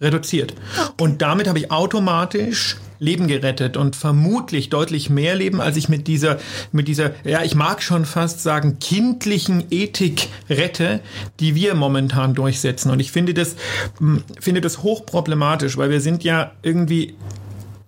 reduziert. 0.00 0.54
Und 1.00 1.22
damit 1.22 1.48
habe 1.48 1.58
ich 1.58 1.70
automatisch 1.70 2.76
Leben 2.98 3.26
gerettet 3.26 3.76
und 3.76 3.96
vermutlich 3.96 4.70
deutlich 4.70 5.10
mehr 5.10 5.34
Leben, 5.34 5.60
als 5.60 5.76
ich 5.76 5.88
mit 5.88 6.06
dieser, 6.06 6.38
mit 6.72 6.88
dieser, 6.88 7.12
ja, 7.24 7.42
ich 7.42 7.54
mag 7.54 7.82
schon 7.82 8.04
fast 8.04 8.42
sagen, 8.42 8.78
kindlichen 8.78 9.64
Ethik 9.70 10.28
rette, 10.48 11.00
die 11.40 11.54
wir 11.54 11.74
momentan 11.74 12.34
durchsetzen. 12.34 12.90
Und 12.90 13.00
ich 13.00 13.12
finde 13.12 13.34
das, 13.34 13.56
hm, 13.98 14.22
finde 14.40 14.60
das 14.60 14.82
hochproblematisch, 14.82 15.76
weil 15.76 15.90
wir 15.90 16.00
sind 16.00 16.24
ja 16.24 16.52
irgendwie 16.62 17.14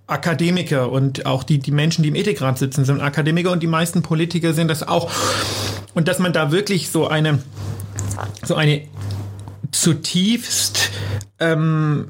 Akademiker 0.06 0.90
und 0.90 1.26
auch 1.26 1.44
die, 1.44 1.58
die 1.58 1.70
Menschen, 1.70 2.02
die 2.02 2.08
im 2.08 2.14
Ethikrat 2.14 2.58
sitzen, 2.58 2.84
sind 2.84 3.00
Akademiker 3.00 3.52
und 3.52 3.62
die 3.62 3.66
meisten 3.66 4.02
Politiker 4.02 4.54
sind 4.54 4.68
das 4.68 4.86
auch. 4.86 5.10
Und 5.94 6.08
dass 6.08 6.18
man 6.18 6.32
da 6.32 6.50
wirklich 6.50 6.90
so 6.90 7.08
eine, 7.08 7.40
so 8.42 8.54
eine 8.54 8.82
zutiefst 9.70 10.90
ähm, 11.38 12.08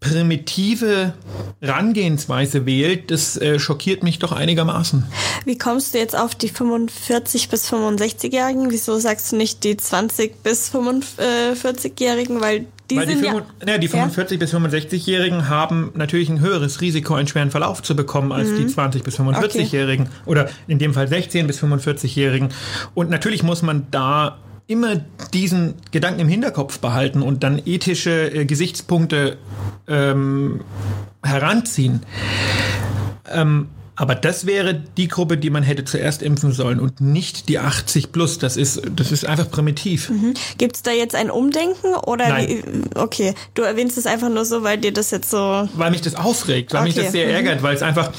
primitive 0.00 1.14
Rangehensweise 1.60 2.66
wählt, 2.66 3.10
das 3.10 3.36
äh, 3.36 3.58
schockiert 3.58 4.02
mich 4.02 4.18
doch 4.18 4.32
einigermaßen. 4.32 5.04
Wie 5.44 5.58
kommst 5.58 5.92
du 5.92 5.98
jetzt 5.98 6.16
auf 6.16 6.34
die 6.34 6.48
45 6.48 7.48
bis 7.48 7.72
65-Jährigen? 7.72 8.70
Wieso 8.70 8.98
sagst 8.98 9.32
du 9.32 9.36
nicht 9.36 9.64
die 9.64 9.76
20 9.76 10.42
bis 10.42 10.72
45-Jährigen? 10.72 12.40
Weil 12.40 12.66
die 12.90 12.96
Weil 12.96 13.06
die, 13.06 13.24
ja, 13.24 13.42
ja, 13.66 13.78
die 13.78 13.88
45 13.88 14.36
ja? 14.36 14.38
bis 14.38 14.54
65-Jährigen 14.54 15.48
haben 15.48 15.90
natürlich 15.94 16.30
ein 16.30 16.40
höheres 16.40 16.80
Risiko, 16.80 17.14
einen 17.14 17.28
schweren 17.28 17.50
Verlauf 17.50 17.82
zu 17.82 17.94
bekommen 17.94 18.32
als 18.32 18.48
mhm. 18.48 18.56
die 18.56 18.66
20 18.68 19.02
bis 19.02 19.18
45-Jährigen 19.18 20.06
okay. 20.06 20.30
oder 20.30 20.48
in 20.68 20.78
dem 20.78 20.94
Fall 20.94 21.08
16 21.08 21.46
bis 21.46 21.62
45-Jährigen. 21.62 22.48
Und 22.94 23.10
natürlich 23.10 23.42
muss 23.42 23.62
man 23.62 23.88
da 23.90 24.38
immer 24.68 24.96
diesen 25.32 25.74
Gedanken 25.90 26.20
im 26.20 26.28
Hinterkopf 26.28 26.78
behalten 26.78 27.22
und 27.22 27.42
dann 27.42 27.60
ethische 27.64 28.30
äh, 28.30 28.44
Gesichtspunkte 28.44 29.38
ähm, 29.88 30.60
heranziehen. 31.24 32.02
Ähm, 33.30 33.68
aber 33.96 34.14
das 34.14 34.46
wäre 34.46 34.80
die 34.96 35.08
Gruppe, 35.08 35.38
die 35.38 35.50
man 35.50 35.64
hätte 35.64 35.84
zuerst 35.84 36.22
impfen 36.22 36.52
sollen 36.52 36.78
und 36.78 37.00
nicht 37.00 37.48
die 37.48 37.58
80 37.58 38.12
plus. 38.12 38.38
Das 38.38 38.56
ist, 38.56 38.80
das 38.94 39.10
ist 39.10 39.26
einfach 39.26 39.50
primitiv. 39.50 40.10
Mhm. 40.10 40.34
Gibt 40.56 40.76
es 40.76 40.82
da 40.82 40.92
jetzt 40.92 41.16
ein 41.16 41.30
Umdenken 41.30 41.94
oder 42.06 42.28
Nein. 42.28 42.48
Wie, 42.48 42.62
okay, 42.94 43.34
du 43.54 43.62
erwähnst 43.62 43.98
es 43.98 44.06
einfach 44.06 44.28
nur 44.28 44.44
so, 44.44 44.62
weil 44.62 44.78
dir 44.78 44.92
das 44.92 45.10
jetzt 45.10 45.30
so. 45.30 45.68
Weil 45.74 45.90
mich 45.90 46.02
das 46.02 46.14
aufregt, 46.14 46.74
weil 46.74 46.82
okay. 46.82 46.88
mich 46.88 46.94
das 47.02 47.10
sehr 47.10 47.26
mhm. 47.26 47.34
ärgert, 47.34 47.62
weil 47.62 47.74
es 47.74 47.82
einfach 47.82 48.12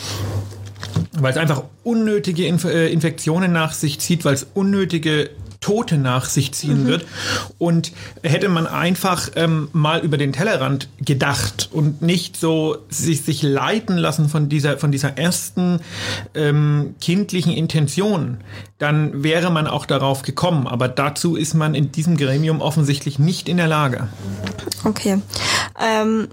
weil 1.13 1.31
es 1.31 1.37
einfach 1.37 1.63
unnötige 1.83 2.45
Inf 2.45 2.65
äh, 2.65 2.91
Infektionen 2.91 3.51
nach 3.51 3.73
sich 3.73 3.99
zieht, 3.99 4.25
weil 4.25 4.33
es 4.33 4.47
unnötige 4.53 5.29
Tote 5.69 5.99
nach 5.99 6.25
sich 6.25 6.51
ziehen 6.51 6.83
mhm. 6.83 6.87
wird. 6.87 7.05
Und 7.59 7.91
hätte 8.23 8.49
man 8.49 8.65
einfach 8.65 9.29
ähm, 9.35 9.69
mal 9.71 9.99
über 9.99 10.17
den 10.17 10.33
Tellerrand 10.33 10.89
gedacht 10.99 11.69
und 11.71 12.01
nicht 12.01 12.37
so 12.37 12.77
sich, 12.89 13.21
sich 13.21 13.43
leiten 13.43 13.95
lassen 13.95 14.29
von 14.29 14.49
dieser, 14.49 14.79
von 14.79 14.91
dieser 14.91 15.19
ersten 15.19 15.79
ähm, 16.33 16.95
kindlichen 16.99 17.51
Intention, 17.51 18.39
dann 18.79 19.23
wäre 19.23 19.51
man 19.51 19.67
auch 19.67 19.85
darauf 19.85 20.23
gekommen. 20.23 20.65
Aber 20.65 20.87
dazu 20.87 21.35
ist 21.35 21.53
man 21.53 21.75
in 21.75 21.91
diesem 21.91 22.17
Gremium 22.17 22.61
offensichtlich 22.61 23.19
nicht 23.19 23.47
in 23.47 23.57
der 23.57 23.67
Lage. 23.67 24.07
Okay. 24.85 25.21
Ähm 25.79 26.29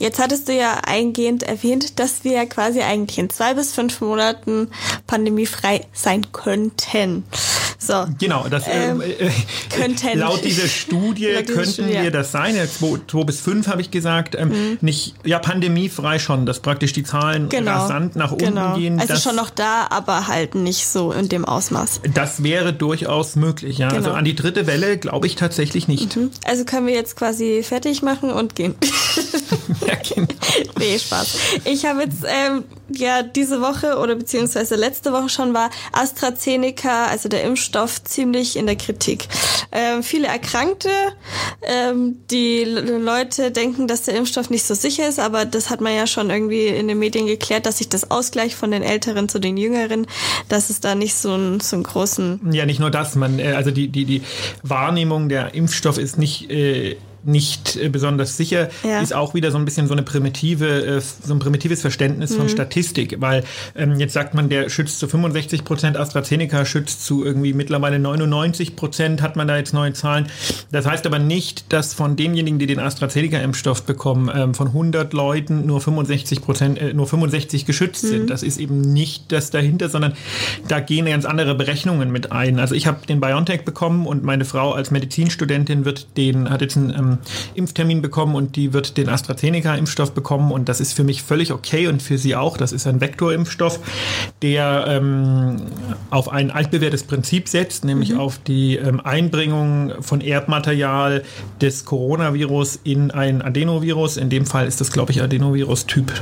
Jetzt 0.00 0.20
hattest 0.20 0.48
du 0.48 0.54
ja 0.54 0.78
eingehend 0.86 1.42
erwähnt, 1.42 1.98
dass 1.98 2.22
wir 2.22 2.46
quasi 2.46 2.82
eigentlich 2.82 3.18
in 3.18 3.30
zwei 3.30 3.54
bis 3.54 3.72
fünf 3.72 4.00
Monaten 4.00 4.68
pandemiefrei 5.08 5.86
sein 5.92 6.30
könnten. 6.32 7.24
So. 7.80 8.06
Genau, 8.18 8.48
das 8.48 8.64
ähm, 8.66 9.00
äh, 9.00 9.10
äh 9.12 9.30
könnten. 9.70 9.98
laut 10.18 10.44
dieser 10.44 10.66
Studie 10.66 11.26
laut 11.26 11.46
könnten 11.46 11.72
Studie. 11.72 11.92
wir 11.92 12.10
das 12.10 12.32
sein. 12.32 12.56
Ja, 12.56 12.66
zwei, 12.66 12.98
zwei 13.06 13.22
bis 13.22 13.40
fünf 13.40 13.68
habe 13.68 13.80
ich 13.80 13.92
gesagt. 13.92 14.34
Ähm, 14.34 14.48
mhm. 14.48 14.78
Nicht, 14.80 15.14
ja, 15.24 15.38
pandemiefrei 15.38 16.18
schon, 16.18 16.44
dass 16.44 16.58
praktisch 16.58 16.92
die 16.92 17.04
Zahlen 17.04 17.48
genau. 17.48 17.72
rasant 17.72 18.16
nach 18.16 18.32
unten 18.32 18.46
genau. 18.46 18.76
gehen. 18.76 18.98
Also 18.98 19.14
schon 19.16 19.36
noch 19.36 19.50
da, 19.50 19.86
aber 19.90 20.26
halt 20.26 20.56
nicht 20.56 20.88
so 20.88 21.12
in 21.12 21.28
dem 21.28 21.44
Ausmaß. 21.44 22.00
Das 22.12 22.42
wäre 22.42 22.72
durchaus 22.72 23.36
möglich, 23.36 23.78
ja. 23.78 23.86
Also 23.86 23.96
genau. 23.96 24.08
Also 24.08 24.18
an 24.18 24.24
die 24.24 24.34
dritte 24.34 24.66
Welle 24.66 24.98
glaube 24.98 25.28
ich 25.28 25.36
tatsächlich 25.36 25.86
nicht. 25.86 26.16
Mhm. 26.16 26.32
Also 26.44 26.64
können 26.64 26.88
wir 26.88 26.94
jetzt 26.94 27.14
quasi 27.16 27.62
fertig 27.62 28.02
machen 28.02 28.30
und 28.30 28.56
gehen. 28.56 28.74
ja, 29.86 29.94
genau. 30.14 30.26
nee, 30.78 30.98
Spaß. 30.98 31.36
Ich 31.64 31.86
habe 31.86 32.02
jetzt 32.02 32.24
ähm, 32.26 32.64
ja 32.90 33.22
diese 33.22 33.60
Woche 33.60 33.98
oder 33.98 34.14
beziehungsweise 34.14 34.76
letzte 34.76 35.12
Woche 35.12 35.28
schon 35.28 35.54
war 35.54 35.70
AstraZeneca, 35.92 37.06
also 37.06 37.28
der 37.28 37.44
Impfstoff, 37.44 38.02
ziemlich 38.04 38.56
in 38.56 38.66
der 38.66 38.76
Kritik. 38.76 39.28
Ähm, 39.72 40.02
viele 40.02 40.28
Erkrankte, 40.28 40.90
ähm, 41.62 42.16
die 42.30 42.64
Leute 42.64 43.50
denken, 43.50 43.86
dass 43.86 44.02
der 44.02 44.16
Impfstoff 44.16 44.50
nicht 44.50 44.64
so 44.64 44.74
sicher 44.74 45.08
ist, 45.08 45.18
aber 45.18 45.44
das 45.44 45.70
hat 45.70 45.80
man 45.80 45.94
ja 45.94 46.06
schon 46.06 46.30
irgendwie 46.30 46.66
in 46.66 46.88
den 46.88 46.98
Medien 46.98 47.26
geklärt, 47.26 47.66
dass 47.66 47.78
sich 47.78 47.88
das 47.88 48.10
ausgleicht 48.10 48.54
von 48.54 48.70
den 48.70 48.82
Älteren 48.82 49.28
zu 49.28 49.38
den 49.38 49.56
Jüngeren, 49.56 50.06
dass 50.48 50.70
es 50.70 50.80
da 50.80 50.94
nicht 50.94 51.14
so 51.14 51.32
einen, 51.32 51.60
so 51.60 51.76
einen 51.76 51.82
großen... 51.82 52.52
Ja, 52.52 52.66
nicht 52.66 52.80
nur 52.80 52.90
das, 52.90 53.14
man, 53.14 53.38
äh, 53.38 53.52
also 53.52 53.70
die, 53.70 53.88
die, 53.88 54.04
die 54.04 54.22
Wahrnehmung, 54.62 55.28
der 55.28 55.54
Impfstoff 55.54 55.98
ist 55.98 56.18
nicht... 56.18 56.50
Äh 56.50 56.96
nicht 57.28 57.76
äh, 57.76 57.88
besonders 57.88 58.36
sicher, 58.36 58.68
ja. 58.82 59.00
ist 59.00 59.14
auch 59.14 59.34
wieder 59.34 59.50
so 59.50 59.58
ein 59.58 59.64
bisschen 59.64 59.86
so 59.86 59.92
eine 59.92 60.02
primitive, 60.02 60.66
äh, 60.66 61.00
so 61.00 61.34
ein 61.34 61.38
primitives 61.38 61.82
Verständnis 61.82 62.32
mhm. 62.32 62.36
von 62.36 62.48
Statistik, 62.48 63.16
weil 63.20 63.44
ähm, 63.76 63.98
jetzt 63.98 64.14
sagt 64.14 64.34
man, 64.34 64.48
der 64.48 64.70
schützt 64.70 64.98
zu 64.98 65.06
65 65.06 65.64
Prozent, 65.64 65.96
AstraZeneca 65.96 66.64
schützt 66.64 67.04
zu 67.04 67.24
irgendwie 67.24 67.52
mittlerweile 67.52 67.98
99 67.98 68.76
Prozent, 68.76 69.22
hat 69.22 69.36
man 69.36 69.46
da 69.46 69.56
jetzt 69.58 69.74
neue 69.74 69.92
Zahlen. 69.92 70.26
Das 70.72 70.86
heißt 70.86 71.06
aber 71.06 71.18
nicht, 71.18 71.72
dass 71.72 71.94
von 71.94 72.16
denjenigen, 72.16 72.58
die 72.58 72.66
den 72.66 72.80
AstraZeneca-Impfstoff 72.80 73.82
bekommen, 73.82 74.30
ähm, 74.34 74.54
von 74.54 74.68
100 74.68 75.12
Leuten 75.12 75.66
nur 75.66 75.80
65 75.80 76.40
Prozent, 76.40 76.80
äh, 76.80 76.94
nur 76.94 77.06
65 77.06 77.66
geschützt 77.66 78.04
mhm. 78.04 78.08
sind. 78.08 78.30
Das 78.30 78.42
ist 78.42 78.58
eben 78.58 78.80
nicht 78.80 79.30
das 79.32 79.50
dahinter, 79.50 79.88
sondern 79.88 80.14
da 80.66 80.80
gehen 80.80 81.06
ganz 81.06 81.24
andere 81.24 81.54
Berechnungen 81.54 82.10
mit 82.10 82.32
ein. 82.32 82.58
Also 82.58 82.74
ich 82.74 82.86
habe 82.86 83.06
den 83.06 83.20
BioNTech 83.20 83.64
bekommen 83.64 84.06
und 84.06 84.24
meine 84.24 84.44
Frau 84.44 84.72
als 84.72 84.90
Medizinstudentin 84.90 85.84
wird 85.84 86.16
den, 86.16 86.48
hat 86.48 86.62
jetzt 86.62 86.76
einen 86.76 86.90
ähm, 86.90 87.17
Impftermin 87.54 88.02
bekommen 88.02 88.34
und 88.34 88.56
die 88.56 88.72
wird 88.72 88.96
den 88.96 89.08
AstraZeneca-Impfstoff 89.08 90.12
bekommen 90.12 90.52
und 90.52 90.68
das 90.68 90.80
ist 90.80 90.92
für 90.92 91.04
mich 91.04 91.22
völlig 91.22 91.52
okay 91.52 91.86
und 91.88 92.02
für 92.02 92.18
sie 92.18 92.36
auch. 92.36 92.56
Das 92.56 92.72
ist 92.72 92.86
ein 92.86 93.00
Vektorimpfstoff, 93.00 93.80
der 94.42 94.84
ähm, 94.88 95.62
auf 96.10 96.30
ein 96.30 96.50
altbewährtes 96.50 97.04
Prinzip 97.04 97.48
setzt, 97.48 97.84
nämlich 97.84 98.10
mhm. 98.10 98.20
auf 98.20 98.38
die 98.38 98.76
ähm, 98.76 99.00
Einbringung 99.00 99.92
von 100.00 100.20
Erbmaterial 100.20 101.22
des 101.60 101.84
Coronavirus 101.84 102.80
in 102.84 103.10
ein 103.10 103.42
Adenovirus. 103.42 104.16
In 104.16 104.30
dem 104.30 104.46
Fall 104.46 104.66
ist 104.66 104.80
das, 104.80 104.92
glaube 104.92 105.12
ich, 105.12 105.22
Adenovirus 105.22 105.86
Typ 105.86 106.12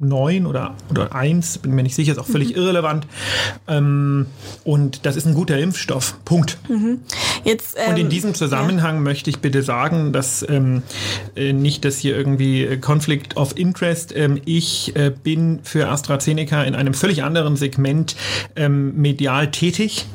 9 0.00 0.46
oder, 0.46 0.74
oder 0.90 1.14
1, 1.14 1.58
bin 1.58 1.72
mir 1.72 1.84
nicht 1.84 1.94
sicher, 1.94 2.12
ist 2.12 2.18
auch 2.18 2.26
völlig 2.26 2.50
mhm. 2.50 2.56
irrelevant. 2.56 3.06
Ähm, 3.68 4.26
und 4.64 5.06
das 5.06 5.16
ist 5.16 5.26
ein 5.26 5.34
guter 5.34 5.58
Impfstoff. 5.58 6.16
Punkt. 6.24 6.58
Mhm. 6.68 7.00
Jetzt, 7.44 7.76
ähm, 7.78 7.90
und 7.90 7.96
in 7.98 8.06
ähm, 8.06 8.10
diesem 8.10 8.34
Zusammenhang 8.34 8.96
ja. 8.96 9.00
möchte 9.00 9.30
ich 9.30 9.38
bitte 9.38 9.62
sagen, 9.62 10.12
dass 10.12 10.44
ähm, 10.48 10.82
äh, 11.36 11.52
nicht, 11.52 11.84
dass 11.84 11.98
hier 11.98 12.16
irgendwie 12.16 12.76
Conflict 12.78 13.36
of 13.36 13.56
Interest, 13.56 14.14
ähm, 14.16 14.40
ich 14.44 14.96
äh, 14.96 15.10
bin 15.10 15.60
für 15.62 15.88
AstraZeneca 15.88 16.64
in 16.64 16.74
einem 16.74 16.94
völlig 16.94 17.22
anderen 17.22 17.56
Segment 17.56 18.16
ähm, 18.56 18.96
medial 18.96 19.50
tätig 19.50 20.06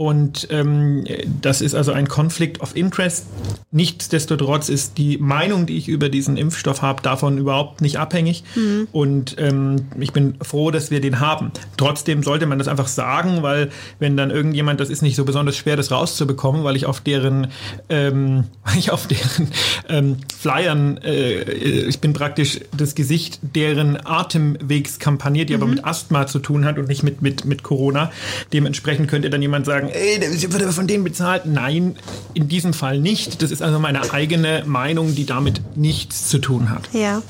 und 0.00 0.48
ähm, 0.50 1.04
das 1.42 1.60
ist 1.60 1.74
also 1.74 1.92
ein 1.92 2.08
Conflict 2.08 2.62
of 2.62 2.74
Interest. 2.74 3.26
Nichtsdestotrotz 3.70 4.70
ist 4.70 4.96
die 4.96 5.18
Meinung, 5.18 5.66
die 5.66 5.76
ich 5.76 5.88
über 5.88 6.08
diesen 6.08 6.38
Impfstoff 6.38 6.80
habe, 6.80 7.02
davon 7.02 7.36
überhaupt 7.36 7.82
nicht 7.82 7.98
abhängig. 7.98 8.42
Mhm. 8.54 8.88
Und 8.92 9.36
ähm, 9.38 9.88
ich 10.00 10.14
bin 10.14 10.36
froh, 10.40 10.70
dass 10.70 10.90
wir 10.90 11.02
den 11.02 11.20
haben. 11.20 11.52
Trotzdem 11.76 12.22
sollte 12.22 12.46
man 12.46 12.56
das 12.56 12.66
einfach 12.66 12.88
sagen, 12.88 13.42
weil 13.42 13.68
wenn 13.98 14.16
dann 14.16 14.30
irgendjemand, 14.30 14.80
das 14.80 14.88
ist 14.88 15.02
nicht 15.02 15.16
so 15.16 15.26
besonders 15.26 15.58
schwer, 15.58 15.76
das 15.76 15.90
rauszubekommen, 15.90 16.64
weil 16.64 16.76
ich 16.76 16.86
auf 16.86 17.02
deren, 17.02 17.48
ähm, 17.90 18.44
ich 18.78 18.92
auf 18.92 19.06
deren 19.06 19.50
ähm, 19.90 20.16
Flyern, 20.34 20.96
äh, 21.04 21.42
ich 21.42 22.00
bin 22.00 22.14
praktisch 22.14 22.60
das 22.74 22.94
Gesicht 22.94 23.38
deren 23.42 23.98
Atemwegskampagne, 24.02 25.44
die 25.44 25.54
mhm. 25.54 25.62
aber 25.62 25.70
mit 25.70 25.84
Asthma 25.84 26.26
zu 26.26 26.38
tun 26.38 26.64
hat 26.64 26.78
und 26.78 26.88
nicht 26.88 27.02
mit, 27.02 27.20
mit, 27.20 27.44
mit 27.44 27.62
Corona. 27.62 28.10
Dementsprechend 28.54 29.06
könnte 29.06 29.28
dann 29.28 29.42
jemand 29.42 29.66
sagen, 29.66 29.89
ey, 29.94 30.52
wird 30.52 30.62
aber 30.62 30.72
von 30.72 30.86
denen 30.86 31.04
bezahlt. 31.04 31.46
Nein, 31.46 31.96
in 32.34 32.48
diesem 32.48 32.72
Fall 32.72 32.98
nicht. 32.98 33.42
Das 33.42 33.50
ist 33.50 33.62
also 33.62 33.78
meine 33.78 34.12
eigene 34.12 34.64
Meinung, 34.66 35.14
die 35.14 35.26
damit 35.26 35.60
nichts 35.76 36.28
zu 36.28 36.38
tun 36.38 36.70
hat. 36.70 36.88
Ja, 36.92 37.22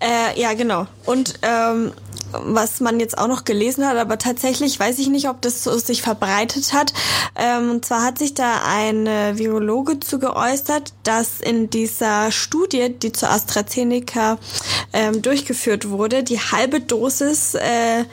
äh, 0.00 0.40
ja, 0.40 0.54
genau. 0.54 0.86
Und 1.04 1.34
ähm, 1.42 1.92
was 2.32 2.80
man 2.80 2.98
jetzt 2.98 3.18
auch 3.18 3.28
noch 3.28 3.44
gelesen 3.44 3.86
hat, 3.86 3.96
aber 3.96 4.18
tatsächlich 4.18 4.78
weiß 4.78 4.98
ich 4.98 5.08
nicht, 5.08 5.28
ob 5.28 5.42
das 5.42 5.64
so 5.64 5.76
sich 5.78 6.02
verbreitet 6.02 6.72
hat. 6.72 6.92
Ähm, 7.36 7.70
und 7.70 7.84
zwar 7.84 8.02
hat 8.02 8.18
sich 8.18 8.34
da 8.34 8.62
ein 8.66 9.06
Virologe 9.06 10.00
zu 10.00 10.18
geäußert, 10.18 10.94
dass 11.02 11.40
in 11.40 11.70
dieser 11.70 12.32
Studie, 12.32 12.94
die 12.94 13.12
zu 13.12 13.28
AstraZeneca 13.28 14.38
ähm, 14.92 15.22
durchgeführt 15.22 15.90
wurde, 15.90 16.22
die 16.22 16.38
halbe 16.38 16.80
Dosis 16.80 17.54
äh, 17.54 18.04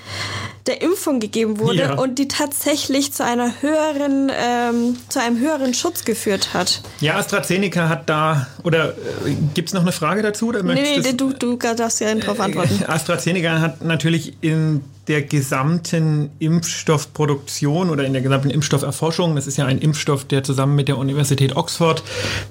der 0.70 0.82
Impfung 0.82 1.20
gegeben 1.20 1.60
wurde 1.60 1.80
ja. 1.80 1.94
und 1.96 2.20
die 2.20 2.28
tatsächlich 2.28 3.12
zu 3.12 3.26
einer 3.26 3.62
höheren, 3.62 4.32
ähm, 4.34 4.98
zu 5.10 5.20
einem 5.20 5.40
höheren 5.40 5.74
Schutz 5.74 6.06
geführt 6.06 6.54
hat. 6.54 6.82
Ja, 7.02 7.18
AstraZeneca 7.18 7.90
hat 7.90 8.10
da, 8.10 8.48
oder 8.64 8.90
äh, 9.26 9.34
gibt 9.54 9.70
es 9.70 9.74
noch 9.74 9.82
eine 9.82 9.92
Frage 9.92 10.22
dazu? 10.22 10.48
Oder 10.48 10.64
nee, 10.64 11.00
nee, 11.00 11.14
du, 11.14 11.34
du 11.34 11.58
darfst 11.58 12.00
ja 12.00 12.14
darauf 12.16 12.40
antworten. 12.40 12.86
AstraZeneca 12.88 13.60
hat 13.60 13.84
natürlich 13.84 14.34
in 14.42 14.84
der 15.10 15.24
gesamten 15.24 16.30
Impfstoffproduktion 16.39 17.89
oder 17.89 18.06
in 18.06 18.13
der 18.13 18.22
gesamten 18.22 18.52
Impfstofferforschung. 18.52 19.36
Das 19.36 19.48
ist 19.48 19.58
ja 19.58 19.65
ein 19.65 19.80
Impfstoff, 19.80 20.24
der 20.24 20.43
zusammen 20.43 20.76
mit 20.76 20.88
der 20.88 20.98
Universität 21.00 21.56
Oxford 21.56 22.04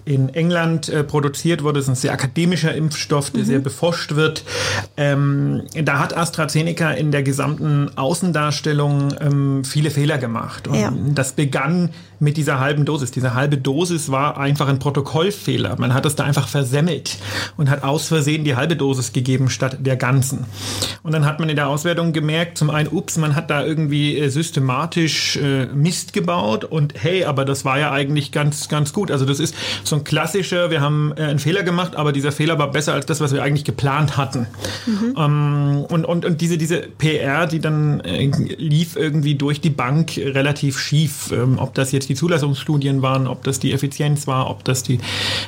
in 0.05 0.29
England 0.31 0.89
äh, 0.89 1.05
produziert 1.05 1.63
wurde. 1.63 1.79
Das 1.79 1.85
ist 1.85 1.91
ein 1.91 1.95
sehr 1.95 2.13
akademischer 2.13 2.75
Impfstoff, 2.75 3.31
der 3.31 3.43
mhm. 3.43 3.47
sehr 3.47 3.59
beforscht 3.61 4.17
wird. 4.17 4.45
Ähm, 4.97 5.63
da 5.83 6.01
hat 6.01 6.17
AstraZeneca 6.17 6.91
in 6.91 7.13
der 7.13 7.23
gesamten 7.23 7.97
Außendarstellung 7.97 9.15
ähm, 9.21 9.65
viele 9.65 9.91
Fehler 9.91 10.19
gemacht. 10.19 10.67
Und 10.67 10.81
ja. 10.81 10.93
das 11.15 11.33
begann 11.33 11.91
mit 12.21 12.37
dieser 12.37 12.59
halben 12.59 12.85
Dosis. 12.85 13.11
Diese 13.11 13.35
halbe 13.35 13.59
Dosis 13.59 14.11
war 14.11 14.39
einfach 14.39 14.69
ein 14.69 14.79
Protokollfehler. 14.79 15.77
Man 15.79 15.95
hat 15.95 16.07
es 16.07 16.17
da 16.17 16.25
einfach 16.25 16.49
versemmelt 16.49 17.19
und 17.57 17.71
hat 17.71 17.85
aus 17.85 18.09
Versehen 18.09 18.45
die 18.45 18.57
halbe 18.57 18.77
Dosis 18.77 19.13
gegeben 19.13 19.51
statt 19.51 19.79
der 19.81 19.97
ganzen. 19.97 20.45
Und 21.03 21.13
dann 21.13 21.25
hat 21.25 21.39
man 21.39 21.49
in 21.49 21.57
der 21.57 21.69
Auswertung 21.69 22.13
gemerkt, 22.13 22.48
gemerkt, 22.49 22.59
zum 22.59 22.71
einen, 22.71 22.89
ups, 22.89 23.17
man 23.17 23.35
hat 23.35 23.51
da 23.51 23.65
irgendwie 23.65 24.19
äh, 24.19 24.29
systematisch 24.29 25.37
äh, 25.37 25.67
Mist 25.67 26.13
gebaut 26.13 26.65
und 26.65 26.95
hey, 26.97 27.25
aber 27.25 27.45
das 27.45 27.65
war 27.65 27.79
ja 27.79 27.93
eigentlich 27.93 28.33
ganz, 28.33 28.69
ganz 28.69 28.93
gut. 28.93 29.11
Also 29.11 29.25
das 29.25 29.41
ist 29.41 29.55
so 29.85 29.97
ein 29.97 30.05
klassischer, 30.05 30.71
wir 30.71 30.81
haben 30.81 31.13
äh, 31.17 31.23
einen 31.23 31.39
Fehler 31.39 31.63
gemacht, 31.63 31.97
aber 31.97 32.13
dieser 32.13 32.33
Fehler 32.33 32.59
war 32.59 32.71
besser 32.71 32.95
als 32.95 33.07
das, 33.07 33.21
was 33.21 33.33
wir 33.33 33.43
eigentlich 33.43 33.65
geplant 33.65 34.17
hatten. 34.17 34.47
Mhm. 34.87 35.15
Ähm, 35.17 35.87
und, 35.89 36.05
und, 36.05 36.25
und 36.25 36.41
diese, 36.41 36.59
diese 36.59 36.79
PR, 36.99 37.47
die 37.47 37.61
dann 37.61 38.01
äh, 38.01 38.27
lief 38.57 38.97
irgendwie 38.97 39.35
durch 39.35 39.61
die 39.61 39.71
Bank 39.71 40.17
relativ 40.17 40.79
schief. 40.79 41.31
Ähm, 41.33 41.59
ob 41.59 41.75
das 41.75 41.93
jetzt 41.93 42.09
die 42.09 42.15
Zulassungsstudien 42.15 43.03
waren, 43.03 43.27
ob 43.27 43.45
das 43.45 43.59
die 43.59 43.73
Effizienz 43.73 44.27
war, 44.27 44.51
ob 44.51 44.65
das 44.65 44.83
die, 44.83 44.99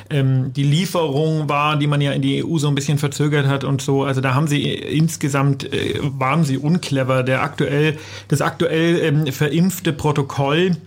ähm, 0.09 0.53
die 0.53 0.63
Lieferung 0.63 1.49
war, 1.49 1.77
die 1.77 1.87
man 1.87 2.01
ja 2.01 2.11
in 2.11 2.21
die 2.21 2.43
EU 2.43 2.57
so 2.57 2.67
ein 2.67 2.75
bisschen 2.75 2.97
verzögert 2.97 3.47
hat 3.47 3.63
und 3.63 3.81
so. 3.81 4.03
Also 4.03 4.21
da 4.21 4.33
haben 4.33 4.47
sie 4.47 4.63
äh, 4.63 4.97
insgesamt, 4.97 5.71
äh, 5.73 5.99
waren 6.01 6.43
sie 6.43 6.57
unklar 6.57 6.80
clever. 6.81 7.23
Der 7.23 7.41
aktuell, 7.41 7.97
das 8.27 8.41
aktuell 8.41 8.99
ähm, 8.99 9.27
verimpfte 9.27 9.93
Protokoll, 9.93 10.77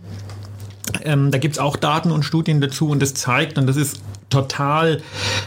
ähm, 1.03 1.31
da 1.31 1.39
gibt 1.39 1.55
es 1.55 1.59
auch 1.59 1.77
Daten 1.77 2.11
und 2.11 2.25
Studien 2.25 2.61
dazu 2.61 2.89
und 2.89 3.01
das 3.01 3.15
zeigt, 3.15 3.59
und 3.59 3.67
das 3.67 3.77
ist 3.77 4.01
total 4.31 5.01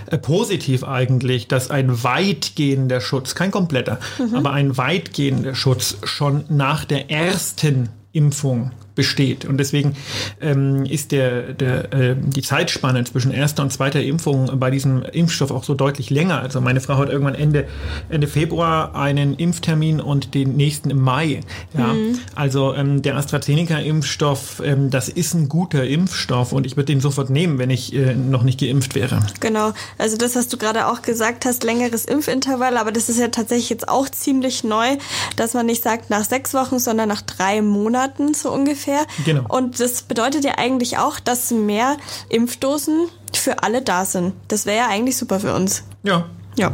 äh, 0.08 0.18
positiv 0.18 0.84
eigentlich, 0.84 1.48
dass 1.48 1.70
ein 1.70 2.04
weitgehender 2.04 3.02
Schutz, 3.02 3.36
kein 3.36 3.52
kompletter, 3.52 4.00
mhm. 4.18 4.36
aber 4.36 4.52
ein 4.52 4.78
weitgehender 4.78 5.56
Schutz 5.56 5.98
schon 6.04 6.46
nach 6.50 6.86
der 6.86 7.12
ersten 7.12 7.90
Impfung 8.14 8.72
besteht. 8.98 9.46
Und 9.46 9.58
deswegen 9.58 9.96
ähm, 10.42 10.84
ist 10.84 11.14
der, 11.14 11.54
der, 11.54 11.94
äh, 11.94 12.16
die 12.18 12.42
Zeitspanne 12.42 13.06
zwischen 13.06 13.32
erster 13.32 13.64
und 13.64 13.72
zweiter 13.72 14.02
Impfung 14.02 14.60
bei 14.60 14.70
diesem 14.70 15.04
Impfstoff 15.04 15.52
auch 15.52 15.64
so 15.64 15.74
deutlich 15.74 16.10
länger. 16.10 16.42
Also 16.42 16.60
meine 16.60 16.82
Frau 16.82 16.98
hat 16.98 17.10
irgendwann 17.10 17.36
Ende, 17.36 17.68
Ende 18.10 18.28
Februar 18.28 18.96
einen 18.96 19.36
Impftermin 19.36 20.02
und 20.02 20.34
den 20.34 20.58
nächsten 20.58 20.90
im 20.90 21.00
Mai. 21.00 21.42
Ja? 21.78 21.94
Mhm. 21.94 22.20
Also 22.36 22.74
ähm, 22.74 23.02
der 23.02 23.16
AstraZeneca-Impfstoff, 23.16 24.62
ähm, 24.66 24.90
das 24.90 25.08
ist 25.08 25.34
ein 25.34 25.48
guter 25.48 25.86
Impfstoff 25.86 26.52
und 26.52 26.66
ich 26.66 26.76
würde 26.76 26.88
den 26.88 27.00
sofort 27.00 27.30
nehmen, 27.30 27.60
wenn 27.60 27.70
ich 27.70 27.94
äh, 27.94 28.16
noch 28.16 28.44
nicht 28.44 28.60
geimpft 28.60 28.96
wäre. 28.96 29.20
Genau, 29.40 29.74
also 29.98 30.18
das, 30.18 30.36
was 30.36 30.48
du 30.48 30.58
gerade 30.58 30.88
auch 30.88 31.04
gesagt 31.04 31.46
hast, 31.46 31.64
längeres 31.64 32.06
Impfintervall, 32.06 32.78
aber 32.78 32.92
das 32.92 33.10
ist 33.10 33.20
ja 33.20 33.28
tatsächlich 33.28 33.70
jetzt 33.70 33.88
auch 33.88 34.10
ziemlich 34.10 34.64
neu, 34.64 34.98
dass 35.36 35.54
man 35.54 35.68
nicht 35.68 35.84
sagt 35.84 36.10
nach 36.10 36.26
sechs 36.26 36.56
Wochen, 36.56 36.80
sondern 36.80 37.08
nach 37.08 37.22
drei 37.22 37.62
Monaten 37.62 38.34
so 38.34 38.52
ungefähr 38.52 38.87
ungefähr. 38.88 39.06
Genau. 39.26 39.46
Und 39.48 39.80
das 39.80 40.04
bedeutet 40.04 40.44
ja 40.44 40.58
eigentlich 40.58 40.98
auch, 40.98 41.20
dass 41.20 41.52
mehr 41.52 41.98
Impfdosen 42.30 43.10
für 43.34 43.64
alle 43.64 43.82
da 43.82 44.06
sind. 44.06 44.34
Das 44.48 44.66
wäre 44.66 44.78
ja 44.78 44.88
eigentlich 44.88 45.18
super 45.18 45.40
für 45.40 45.54
uns. 45.54 45.84
Ja. 46.04 46.26
Ja. 46.58 46.74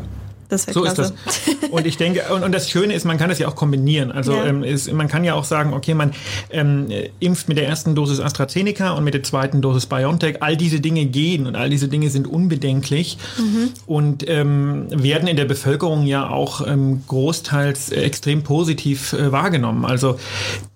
Das 0.54 0.63
So 0.74 0.84
ist 0.84 0.94
klasse. 0.96 1.13
das. 1.26 1.70
Und 1.70 1.86
ich 1.88 1.98
denke, 2.04 2.24
und, 2.34 2.44
und 2.44 2.52
das 2.54 2.70
Schöne 2.70 2.94
ist, 2.94 3.06
man 3.06 3.18
kann 3.18 3.30
das 3.30 3.39
ja 3.39 3.48
auch 3.48 3.56
kombinieren. 3.56 4.12
Also 4.12 4.34
Ja. 4.34 4.46
ähm, 4.46 4.63
ist, 4.63 4.92
man 4.92 5.08
kann 5.08 5.24
ja 5.24 5.34
auch 5.34 5.44
sagen, 5.44 5.74
okay, 5.74 5.94
man 5.94 6.12
ähm, 6.52 6.89
äh, 6.89 7.10
impft 7.20 7.48
mit 7.48 7.58
der 7.58 7.68
ersten 7.68 7.96
Dosis 7.96 8.20
AstraZeneca 8.20 8.92
und 8.92 9.04
mit 9.04 9.13
der 9.13 9.24
zweiten 9.24 9.62
Dosis 9.62 9.86
BioNTech. 9.88 10.42
All 10.42 10.56
diese 10.58 10.80
Dinge 10.80 11.06
gehen 11.06 11.48
und 11.48 11.56
all 11.56 11.70
diese 11.70 11.88
Dinge 11.88 12.10
sind 12.10 12.28
unbedenklich 12.28 13.18
und 13.86 14.30
ähm, 14.30 14.88
werden 14.92 15.28
in 15.28 15.38
der 15.38 15.46
Bevölkerung 15.46 16.06
ja 16.06 16.30
auch 16.30 16.66
ähm, 16.68 17.04
großteils 17.08 17.92
äh, 17.92 18.02
extrem 18.02 18.44
positiv 18.44 19.13
äh, 19.13 19.32
wahrgenommen. 19.32 19.86
Also 19.86 20.18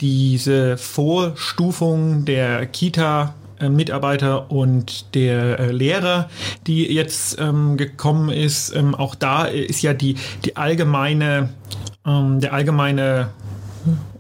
diese 0.02 0.78
Vorstufung 0.78 2.26
der 2.26 2.66
Kita 2.66 3.36
Mitarbeiter 3.70 4.52
und 4.52 5.14
der 5.16 5.60
äh, 5.60 5.72
Lehrer, 5.72 6.30
die 6.66 6.92
jetzt 6.94 7.40
ähm, 7.40 7.78
gekommen 7.78 8.30
ist. 8.30 8.76
Ähm, 8.76 8.96
auch 8.96 9.16
da 9.16 9.46
ist 9.46 9.82
ja 9.82 9.94
die, 9.94 10.16
die 10.46 10.58
allgemeine, 10.58 11.50
ähm, 12.06 12.40
der 12.40 12.54
allgemeine 12.54 13.30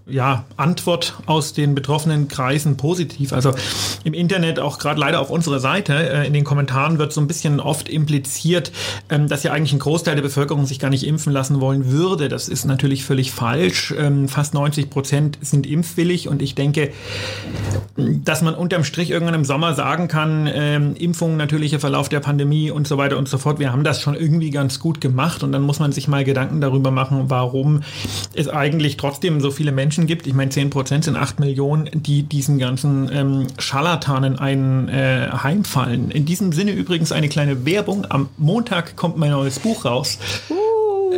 ja, 0.09 0.45
Antwort 0.55 1.15
aus 1.25 1.53
den 1.53 1.75
betroffenen 1.75 2.27
Kreisen 2.27 2.77
positiv. 2.77 3.33
Also 3.33 3.51
im 4.03 4.13
Internet, 4.13 4.59
auch 4.59 4.79
gerade 4.79 4.99
leider 4.99 5.19
auf 5.19 5.29
unserer 5.29 5.59
Seite, 5.59 5.93
äh, 5.93 6.27
in 6.27 6.33
den 6.33 6.43
Kommentaren 6.43 6.97
wird 6.97 7.11
so 7.11 7.19
ein 7.19 7.27
bisschen 7.27 7.59
oft 7.59 7.89
impliziert, 7.89 8.71
ähm, 9.09 9.27
dass 9.27 9.43
ja 9.43 9.51
eigentlich 9.51 9.73
ein 9.73 9.79
Großteil 9.79 10.15
der 10.15 10.21
Bevölkerung 10.21 10.65
sich 10.65 10.79
gar 10.79 10.89
nicht 10.89 11.05
impfen 11.05 11.33
lassen 11.33 11.59
wollen 11.59 11.91
würde. 11.91 12.29
Das 12.29 12.47
ist 12.47 12.65
natürlich 12.65 13.03
völlig 13.03 13.31
falsch. 13.31 13.93
Ähm, 13.97 14.29
fast 14.29 14.53
90 14.53 14.89
Prozent 14.89 15.39
sind 15.41 15.67
impfwillig 15.67 16.29
und 16.29 16.41
ich 16.41 16.55
denke, 16.55 16.91
dass 17.97 18.41
man 18.41 18.55
unterm 18.55 18.83
Strich 18.83 19.09
irgendwann 19.09 19.35
im 19.35 19.45
Sommer 19.45 19.73
sagen 19.73 20.07
kann, 20.07 20.49
ähm, 20.51 20.95
Impfung, 20.95 21.35
natürlicher 21.35 21.79
Verlauf 21.79 22.07
der 22.07 22.21
Pandemie 22.21 22.71
und 22.71 22.87
so 22.87 22.97
weiter 22.97 23.17
und 23.17 23.27
so 23.27 23.37
fort. 23.37 23.59
Wir 23.59 23.73
haben 23.73 23.83
das 23.83 24.01
schon 24.01 24.15
irgendwie 24.15 24.51
ganz 24.51 24.79
gut 24.79 25.01
gemacht 25.01 25.43
und 25.43 25.51
dann 25.51 25.63
muss 25.63 25.79
man 25.79 25.91
sich 25.91 26.07
mal 26.07 26.23
Gedanken 26.23 26.61
darüber 26.61 26.91
machen, 26.91 27.25
warum 27.27 27.81
es 28.33 28.47
eigentlich 28.47 28.97
trotzdem 28.97 29.41
so 29.41 29.51
viele 29.51 29.71
Menschen 29.71 29.96
gibt. 30.05 30.27
Ich 30.27 30.33
meine, 30.33 30.51
10 30.51 30.69
Prozent 30.69 31.05
sind 31.05 31.15
8 31.15 31.39
Millionen, 31.39 31.89
die 31.93 32.23
diesen 32.23 32.59
ganzen 32.59 33.09
ähm, 33.11 33.47
Scharlatanen 33.57 34.37
ein 34.37 34.89
äh, 34.89 35.29
heimfallen. 35.31 36.11
In 36.11 36.25
diesem 36.25 36.51
Sinne 36.51 36.71
übrigens 36.71 37.11
eine 37.11 37.29
kleine 37.29 37.65
Werbung. 37.65 38.05
Am 38.09 38.29
Montag 38.37 38.95
kommt 38.95 39.17
mein 39.17 39.31
neues 39.31 39.59
Buch 39.59 39.85
raus. 39.85 40.19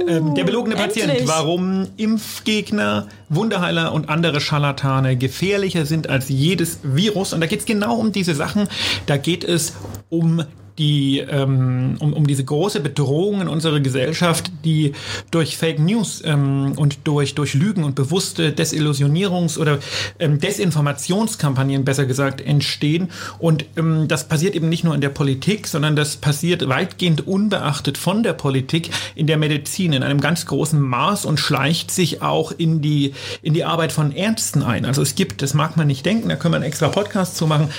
Ähm, 0.07 0.35
der 0.35 0.43
belogene 0.43 0.75
Patient, 0.75 1.09
endlich. 1.09 1.27
warum 1.27 1.87
Impfgegner, 1.97 3.07
Wunderheiler 3.29 3.91
und 3.93 4.09
andere 4.09 4.39
Scharlatane 4.39 5.17
gefährlicher 5.17 5.85
sind 5.85 6.09
als 6.09 6.29
jedes 6.29 6.79
Virus. 6.83 7.33
Und 7.33 7.41
da 7.41 7.47
geht 7.47 7.59
es 7.59 7.65
genau 7.65 7.95
um 7.95 8.11
diese 8.11 8.35
Sachen. 8.35 8.67
Da 9.07 9.17
geht 9.17 9.43
es 9.43 9.73
um 10.09 10.43
die, 10.79 11.19
ähm, 11.19 11.97
um, 11.99 12.13
um 12.13 12.25
diese 12.25 12.45
große 12.45 12.79
Bedrohung 12.79 13.41
in 13.41 13.47
unserer 13.49 13.81
Gesellschaft, 13.81 14.49
die 14.63 14.93
durch 15.29 15.57
Fake 15.57 15.79
News 15.79 16.23
ähm, 16.25 16.73
und 16.77 16.99
durch, 17.03 17.35
durch 17.35 17.53
Lügen 17.53 17.83
und 17.83 17.95
bewusste 17.95 18.51
Desillusionierungs- 18.51 19.59
oder 19.59 19.79
ähm, 20.19 20.39
Desinformationskampagnen, 20.39 21.83
besser 21.83 22.05
gesagt, 22.05 22.39
entstehen. 22.39 23.09
Und 23.39 23.65
ähm, 23.75 24.07
das 24.07 24.27
passiert 24.27 24.55
eben 24.55 24.69
nicht 24.69 24.85
nur 24.85 24.95
in 24.95 25.01
der 25.01 25.09
Politik, 25.09 25.67
sondern 25.67 25.97
das 25.97 26.15
passiert 26.15 26.67
weitgehend 26.69 27.27
unbeachtet 27.27 27.97
von 27.97 28.23
der 28.23 28.33
Politik 28.33 28.89
in 29.15 29.27
der 29.27 29.37
Medizin 29.37 29.91
in 29.91 30.01
einem 30.01 30.21
ganz 30.21 30.45
großen 30.45 30.79
Maß 30.79 31.25
und 31.25 31.39
schleicht 31.39 31.91
sich 31.91 32.21
auch 32.21 32.53
in 32.57 32.81
die, 32.81 33.13
in 33.41 33.53
die 33.53 33.65
Arbeit 33.65 33.91
von 33.91 34.13
Ärzten 34.13 34.63
ein. 34.63 34.85
Also 34.85 35.01
es 35.01 35.15
gibt, 35.15 35.41
das 35.41 35.53
mag 35.53 35.75
man 35.75 35.87
nicht 35.87 36.05
denken, 36.05 36.29
da 36.29 36.37
können 36.37 36.53
wir 36.53 36.57
einen 36.57 36.65
extra 36.65 36.87
Podcast 36.87 37.35
zu 37.35 37.47
machen, 37.47 37.69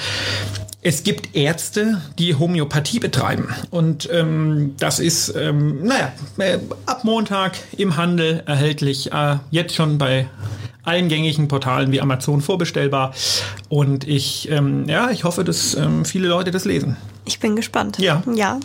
es 0.82 1.02
gibt 1.02 1.36
Ärzte, 1.36 2.00
die 2.18 2.34
Homöopathie 2.34 3.00
betreiben. 3.00 3.48
Und 3.70 4.08
ähm, 4.12 4.74
das 4.78 4.98
ist, 4.98 5.34
ähm, 5.36 5.84
naja, 5.84 6.12
äh, 6.38 6.58
ab 6.86 7.04
Montag 7.04 7.52
im 7.76 7.96
Handel 7.96 8.42
erhältlich, 8.46 9.12
äh, 9.12 9.36
jetzt 9.50 9.74
schon 9.74 9.98
bei 9.98 10.28
allen 10.82 11.08
gängigen 11.08 11.48
Portalen 11.48 11.92
wie 11.92 12.00
Amazon 12.00 12.40
vorbestellbar. 12.40 13.14
Und 13.68 14.08
ich, 14.08 14.50
ähm, 14.50 14.88
ja, 14.88 15.10
ich 15.10 15.24
hoffe, 15.24 15.44
dass 15.44 15.74
ähm, 15.74 16.04
viele 16.04 16.28
Leute 16.28 16.50
das 16.50 16.64
lesen. 16.64 16.96
Ich 17.26 17.38
bin 17.38 17.56
gespannt. 17.56 17.98
Ja. 17.98 18.22
Ja. 18.34 18.58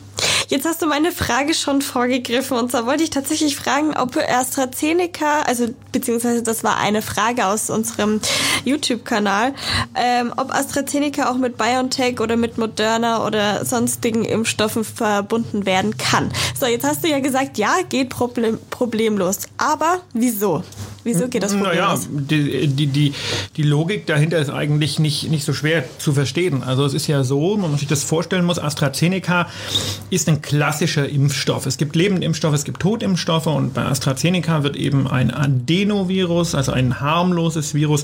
Jetzt 0.47 0.65
hast 0.65 0.81
du 0.81 0.85
meine 0.85 1.11
Frage 1.11 1.53
schon 1.53 1.81
vorgegriffen 1.81 2.57
und 2.57 2.71
zwar 2.71 2.85
wollte 2.85 3.03
ich 3.03 3.09
tatsächlich 3.09 3.55
fragen, 3.55 3.95
ob 3.97 4.15
AstraZeneca, 4.17 5.41
also 5.41 5.67
beziehungsweise 5.91 6.43
das 6.43 6.63
war 6.63 6.77
eine 6.77 7.01
Frage 7.01 7.45
aus 7.45 7.69
unserem 7.69 8.21
YouTube-Kanal, 8.63 9.53
ähm, 9.95 10.33
ob 10.37 10.53
AstraZeneca 10.53 11.31
auch 11.31 11.37
mit 11.37 11.57
BioNTech 11.57 12.19
oder 12.19 12.37
mit 12.37 12.57
Moderna 12.57 13.25
oder 13.25 13.65
sonstigen 13.65 14.23
Impfstoffen 14.23 14.83
verbunden 14.83 15.65
werden 15.65 15.97
kann. 15.97 16.31
So, 16.59 16.67
jetzt 16.67 16.85
hast 16.85 17.03
du 17.03 17.09
ja 17.09 17.19
gesagt, 17.19 17.57
ja, 17.57 17.75
geht 17.89 18.09
problem 18.09 18.59
problemlos. 18.69 19.39
Aber 19.57 20.01
wieso? 20.13 20.63
Wieso 21.05 21.27
geht 21.27 21.43
das 21.43 21.53
Naja, 21.53 21.95
problemlos? 21.95 22.29
die, 22.29 22.67
die, 22.67 22.87
die, 22.87 23.13
die 23.55 23.63
Logik 23.63 24.07
dahinter 24.07 24.39
ist 24.39 24.49
eigentlich 24.49 24.97
nicht, 24.97 25.29
nicht 25.29 25.45
so 25.45 25.53
schwer 25.53 25.85
zu 25.99 26.13
verstehen. 26.13 26.63
Also 26.63 26.83
es 26.83 26.95
ist 26.95 27.05
ja 27.05 27.23
so, 27.23 27.57
man 27.57 27.69
muss 27.69 27.81
sich 27.81 27.87
das 27.87 28.03
vorstellen 28.03 28.43
muss, 28.43 28.57
AstraZeneca 28.57 29.47
ist 30.09 30.27
ein 30.27 30.41
klassischer 30.41 31.07
Impfstoff. 31.07 31.67
Es 31.67 31.77
gibt 31.77 31.95
Lebendimpfstoffe, 31.95 32.55
es 32.55 32.63
gibt 32.63 32.79
Totimpfstoffe 32.79 33.45
und 33.45 33.75
bei 33.75 33.83
AstraZeneca 33.85 34.63
wird 34.63 34.75
eben 34.75 35.07
ein 35.07 35.31
Adenovirus, 35.31 36.55
also 36.55 36.71
ein 36.71 36.99
harmloses 36.99 37.75
Virus, 37.75 38.03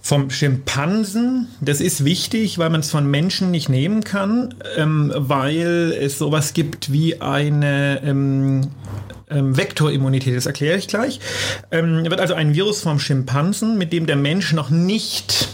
vom 0.00 0.28
Schimpansen. 0.28 1.48
Das 1.62 1.80
ist 1.80 2.04
wichtig, 2.04 2.58
weil 2.58 2.68
man 2.68 2.80
es 2.80 2.90
von 2.90 3.10
Menschen 3.10 3.50
nicht 3.50 3.70
nehmen 3.70 4.04
kann, 4.04 4.54
ähm, 4.76 5.10
weil 5.16 5.96
es 5.98 6.18
sowas 6.18 6.52
gibt 6.52 6.92
wie 6.92 7.22
eine 7.22 8.02
ähm, 8.04 8.68
ähm, 9.30 9.56
Vektorimmunität. 9.56 10.36
Das 10.36 10.46
erkläre 10.46 10.78
ich 10.78 10.88
gleich. 10.88 11.20
Ähm, 11.70 12.04
wird 12.04 12.20
also 12.20 12.34
ein 12.34 12.54
Virus 12.54 12.82
vom 12.82 12.98
Schimpansen, 12.98 13.78
mit 13.78 13.92
dem 13.92 14.06
der 14.06 14.16
Mensch 14.16 14.52
noch 14.52 14.70
nicht 14.70 15.48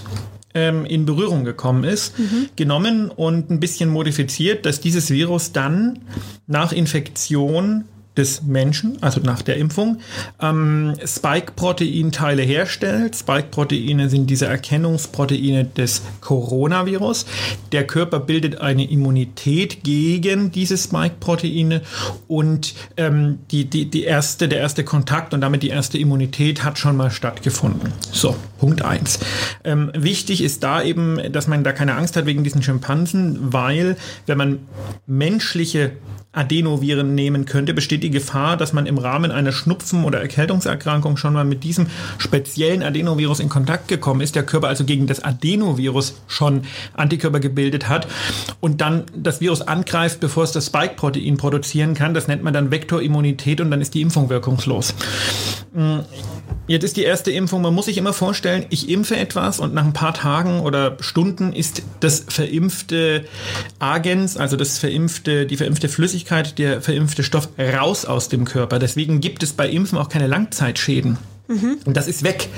ähm, 0.55 0.85
in 0.85 1.07
Berührung 1.07 1.45
gekommen 1.45 1.85
ist, 1.85 2.15
genommen 2.57 3.11
und 3.11 3.51
ein 3.51 3.61
bisschen 3.61 3.89
modifiziert, 3.89 4.67
dass 4.67 4.81
dieses 4.81 5.11
Virus 5.11 5.53
dann 5.53 6.01
nach 6.47 6.73
Infektion 6.73 7.85
des 8.17 8.43
Menschen, 8.43 8.99
also 9.03 9.21
nach 9.21 9.41
der 9.43 9.57
Impfung, 9.57 9.99
ähm, 10.41 10.95
Spike-Proteinteile 11.05 12.43
herstellt. 12.43 13.15
Spike-Proteine 13.17 14.11
sind 14.11 14.29
diese 14.29 14.47
Erkennungsproteine 14.47 15.65
des 15.65 16.03
Coronavirus. 16.21 17.27
Der 17.73 17.87
Körper 17.87 18.19
bildet 18.19 18.61
eine 18.61 18.91
Immunität 18.91 19.85
gegen 19.85 20.51
diese 20.51 20.77
Spike-Proteine 20.77 21.83
und 22.27 22.75
ähm, 22.97 23.39
die, 23.51 23.67
die, 23.67 23.89
die 23.89 24.03
erste, 24.03 24.49
der 24.49 24.59
erste 24.59 24.83
Kontakt 24.83 25.33
und 25.33 25.41
damit 25.41 25.63
die 25.63 25.69
erste 25.69 25.97
Immunität 25.97 26.65
hat 26.65 26.79
schon 26.79 26.97
mal 26.97 27.11
stattgefunden. 27.11 27.93
So, 28.13 28.35
Punkt 28.59 28.83
eins. 28.83 29.21
Ähm, 29.63 29.93
wichtig 29.95 30.43
ist 30.43 30.65
da 30.65 30.83
eben, 30.83 31.33
dass 31.33 31.47
man 31.47 31.63
da 31.63 31.73
keine 31.73 31.95
Angst 31.95 32.17
hat 32.17 32.27
wegen 32.27 32.43
diesen 32.43 32.63
Schimpansen, 32.63 33.53
weil 33.53 33.97
wenn 34.27 34.37
man 34.37 34.59
menschliche 35.07 35.93
Adenoviren 36.33 37.17
nehmen 37.17 37.45
könnte, 37.45 37.75
besteht 37.75 38.00
die 38.01 38.11
Gefahr, 38.11 38.57
dass 38.57 38.73
man 38.73 38.87
im 38.87 38.99
Rahmen 38.99 39.31
einer 39.31 39.53
Schnupfen- 39.53 40.05
oder 40.05 40.21
Erkältungserkrankung 40.21 41.17
schon 41.17 41.33
mal 41.33 41.45
mit 41.45 41.65
diesem 41.65 41.87
speziellen 42.19 42.83
Adenovirus 42.83 43.41
in 43.41 43.49
Kontakt 43.49 43.89
gekommen 43.89 44.21
ist, 44.21 44.35
der 44.35 44.45
Körper 44.45 44.69
also 44.69 44.85
gegen 44.85 45.07
das 45.07 45.21
Adenovirus 45.23 46.15
schon 46.27 46.63
Antikörper 46.95 47.41
gebildet 47.41 47.89
hat 47.89 48.07
und 48.61 48.81
dann 48.81 49.05
das 49.15 49.41
Virus 49.41 49.63
angreift, 49.63 50.21
bevor 50.21 50.45
es 50.45 50.53
das 50.53 50.67
Spike-Protein 50.67 51.37
produzieren 51.37 51.95
kann. 51.95 52.15
Das 52.15 52.29
nennt 52.29 52.43
man 52.43 52.55
dann 52.55 52.71
Vektorimmunität 52.71 53.61
und 53.61 53.71
dann 53.71 53.81
ist 53.81 53.95
die 53.95 54.01
Impfung 54.01 54.29
wirkungslos. 54.31 54.95
Jetzt 56.67 56.85
ist 56.85 56.97
die 56.97 57.03
erste 57.03 57.33
Impfung, 57.33 57.63
man 57.63 57.75
muss 57.75 57.87
sich 57.87 57.99
immer 57.99 58.13
vorstellen, 58.13 58.65
ich 58.71 58.89
impfe 58.89 59.17
etwas 59.17 59.59
und 59.59 59.75
nach 59.75 59.85
ein 59.85 59.93
paar 59.93 60.15
Tagen 60.15 60.61
oder 60.61 60.97
Stunden 61.01 61.53
ist 61.53 61.83
das 61.99 62.25
verimpfte 62.29 63.25
Agens, 63.81 64.37
also 64.37 64.57
das 64.57 64.79
verimpfte, 64.79 65.47
die 65.47 65.57
verimpfte 65.57 65.89
Flüssigkeit, 65.89 66.59
der 66.59 66.81
verimpfte 66.81 67.25
Stoff 67.25 67.49
raus 67.59 67.90
aus 68.07 68.29
dem 68.29 68.45
Körper. 68.45 68.79
Deswegen 68.79 69.21
gibt 69.21 69.43
es 69.43 69.53
bei 69.53 69.69
Impfen 69.69 69.99
auch 69.99 70.09
keine 70.09 70.27
Langzeitschäden. 70.27 71.19
Und 71.85 71.97
das 71.97 72.07
ist 72.07 72.23
weg. 72.23 72.49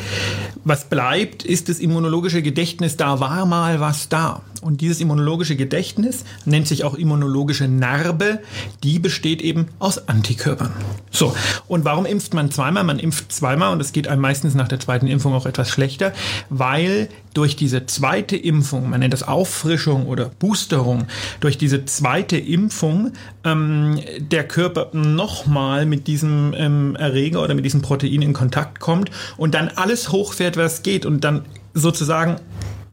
Was 0.65 0.85
bleibt, 0.85 1.45
ist 1.45 1.69
das 1.69 1.79
immunologische 1.79 2.43
Gedächtnis. 2.43 2.97
Da 2.97 3.21
war 3.21 3.47
mal 3.47 3.81
was 3.81 4.09
da. 4.09 4.43
Und 4.63 4.81
dieses 4.81 5.01
immunologische 5.01 5.57
Gedächtnis 5.57 6.25
nennt 6.45 6.69
sich 6.69 6.85
auch 6.85 6.95
immunologische 6.95 7.67
Narbe. 7.67 8.39
Die 8.85 9.01
besteht 9.01 9.43
eben 9.43 9.67
aus 9.81 10.09
Antikörpern. 10.09 10.71
So. 11.11 11.35
Und 11.67 11.85
warum 11.85 12.07
impft 12.07 12.33
man 12.33 12.53
zweimal? 12.53 12.85
Man 12.85 13.01
impft 13.01 13.33
zweimal 13.33 13.73
und 13.73 13.81
es 13.81 13.93
geht 13.93 14.07
einem 14.07 14.23
meistens 14.23 14.55
nach 14.55 14.69
der 14.69 14.79
zweiten 14.79 15.09
Impfung 15.09 15.35
auch 15.35 15.47
etwas 15.47 15.69
schlechter, 15.69 16.13
weil 16.49 17.09
durch 17.35 17.57
diese 17.57 17.87
zweite 17.87 18.37
Impfung, 18.37 18.89
man 18.89 19.01
nennt 19.01 19.13
das 19.13 19.25
Auffrischung 19.25 20.07
oder 20.07 20.31
Boosterung, 20.39 21.07
durch 21.41 21.59
diese 21.59 21.85
zweite 21.85 22.39
Impfung 22.39 23.13
ähm, 23.43 23.99
der 24.19 24.47
Körper 24.47 24.91
nochmal 24.93 25.87
mit 25.87 26.07
diesem 26.07 26.55
ähm, 26.57 26.95
Erreger 26.95 27.43
oder 27.43 27.55
mit 27.55 27.65
diesem 27.65 27.83
Protein 27.83 28.23
in 28.23 28.33
Kontakt 28.33 28.79
kommt 28.79 29.11
und 29.37 29.55
dann 29.55 29.71
alles 29.75 30.13
hochfährt, 30.13 30.57
was 30.57 30.85
geht 30.85 31.05
und 31.05 31.25
dann 31.25 31.45
sozusagen 31.75 32.37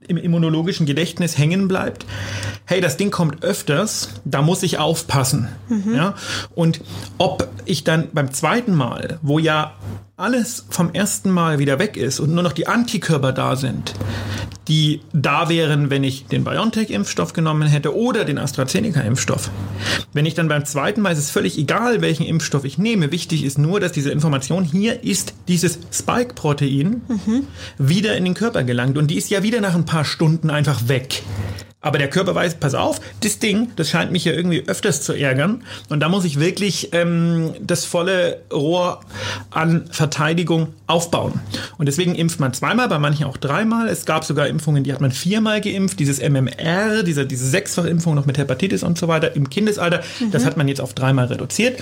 im 0.10 0.17
immunologischen 0.17 0.86
Gedächtnis 0.86 1.38
hängen 1.38 1.67
bleibt, 1.67 2.06
hey, 2.65 2.82
das 2.82 2.98
Ding 2.98 3.12
kommt 3.12 3.43
öfters, 3.43 4.10
da 4.26 4.41
muss 4.41 4.63
ich 4.63 4.80
aufpassen. 4.80 5.48
Ja? 5.93 6.15
Und 6.56 6.82
ob 7.17 7.48
ich 7.65 7.84
dann 7.84 8.10
beim 8.12 8.34
zweiten 8.34 8.74
Mal, 8.74 9.19
wo 9.22 9.39
ja 9.39 9.74
alles 10.19 10.65
vom 10.69 10.93
ersten 10.93 11.32
Mal 11.32 11.60
wieder 11.60 11.79
weg 11.79 11.95
ist 11.95 12.19
und 12.19 12.34
nur 12.34 12.43
noch 12.43 12.51
die 12.51 12.67
Antikörper 12.67 13.32
da 13.32 13.55
sind, 13.55 13.93
die 14.67 15.01
da 15.13 15.49
wären, 15.49 15.89
wenn 15.89 16.03
ich 16.03 16.25
den 16.25 16.43
BioNTech-Impfstoff 16.43 17.34
genommen 17.34 17.67
hätte 17.67 17.95
oder 17.95 18.25
den 18.25 18.38
AstraZeneca-Impfstoff. 18.38 19.49
Wenn 20.13 20.25
ich 20.25 20.34
dann 20.34 20.49
beim 20.49 20.65
zweiten 20.65 21.01
Mal, 21.01 21.13
ist 21.13 21.19
es 21.19 21.32
völlig 21.32 21.58
egal, 21.58 22.01
welchen 22.01 22.25
Impfstoff 22.25 22.65
ich 22.65 22.77
nehme. 22.77 23.12
Wichtig 23.12 23.43
ist 23.43 23.58
nur, 23.58 23.79
dass 23.79 23.93
diese 23.93 24.12
Information, 24.12 24.63
hier 24.65 25.03
ist 25.03 25.34
dieses 25.47 25.79
Spike-Protein 25.91 27.01
wieder 27.77 28.17
in 28.17 28.25
den 28.25 28.34
Körper 28.34 28.63
gelangt 28.63 28.97
und 28.97 29.08
die 29.08 29.17
ist 29.17 29.29
ja 29.29 29.41
wieder 29.41 29.62
nach 29.62 29.75
ein 29.75 29.86
paar 29.86 30.05
Stunden 30.05 30.49
einfach 30.49 30.88
weg. 30.89 31.23
Aber 31.82 31.98
der 31.98 32.10
Körper 32.10 32.36
weiß, 32.36 32.56
pass 32.56 32.76
auf, 32.76 33.00
das 33.22 33.39
Ding, 33.39 33.72
das 33.78 33.89
scheint 33.89 34.12
mich 34.12 34.26
ja 34.26 34.34
irgendwie 34.34 34.68
öfters 34.68 35.02
zu 35.02 35.13
ärgern. 35.13 35.63
Und 35.88 36.02
da 36.02 36.10
muss 36.10 36.26
ich 36.26 36.38
wirklich 36.38 36.89
ähm, 36.92 37.54
das 37.62 37.86
volle 37.86 38.42
Rohr 38.52 39.00
an 39.50 39.86
Verteidigung 39.89 40.74
aufbauen. 40.88 41.39
Und 41.78 41.86
deswegen 41.86 42.15
impft 42.15 42.42
man 42.42 42.52
zweimal, 42.54 42.89
bei 42.89 43.00
manchen 43.00 43.26
auch 43.26 43.38
dreimal. 43.38 43.88
Es 43.88 44.06
gab 44.06 44.26
sogar 44.26 44.48
Impfungen, 44.48 44.84
die 44.84 44.92
hat 44.92 45.00
man 45.00 45.12
viermal 45.12 45.62
geimpft. 45.62 46.02
Dieses 46.02 46.20
MMR, 46.20 47.04
diese, 47.04 47.26
diese 47.26 47.48
Sechsfachimpfung 47.48 48.13
noch 48.13 48.26
mit 48.26 48.38
Hepatitis 48.38 48.84
und 48.84 48.98
so 48.98 49.08
weiter 49.08 49.38
im 49.38 49.50
Kindesalter, 49.50 50.02
das 50.32 50.44
hat 50.44 50.58
man 50.58 50.68
jetzt 50.68 50.82
auf 50.82 50.94
dreimal 50.94 51.28
reduziert. 51.28 51.80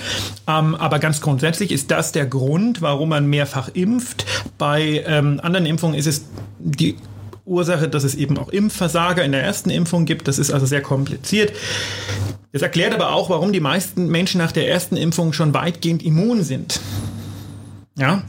Ähm, 0.47 0.75
aber 0.75 0.99
ganz 0.99 1.21
grundsätzlich 1.21 1.71
ist 1.71 1.89
das 1.89 2.11
der 2.11 2.27
Grund, 2.27 2.83
warum 2.83 3.09
man 3.09 3.25
mehrfach 3.25 3.69
impft. 3.73 4.27
Bei 4.59 5.03
ähm, 5.07 5.39
anderen 5.41 5.65
Impfungen 5.65 5.97
ist 5.97 6.05
es 6.05 6.25
die 6.59 6.97
Ursache, 7.47 7.87
dass 7.87 8.03
es 8.03 8.15
eben 8.15 8.37
auch 8.37 8.49
Impfversager 8.49 9.23
in 9.23 9.31
der 9.31 9.43
ersten 9.43 9.69
Impfung 9.69 10.05
gibt. 10.05 10.27
Das 10.27 10.37
ist 10.37 10.51
also 10.51 10.65
sehr 10.65 10.81
kompliziert. 10.81 11.53
Das 12.51 12.61
erklärt 12.61 12.93
aber 12.93 13.13
auch, 13.13 13.29
warum 13.29 13.53
die 13.53 13.59
meisten 13.59 14.07
Menschen 14.07 14.39
nach 14.39 14.51
der 14.51 14.67
ersten 14.69 14.97
Impfung 14.97 15.33
schon 15.33 15.53
weitgehend 15.53 16.03
immun 16.03 16.43
sind. 16.43 16.79
Ja. 17.97 18.21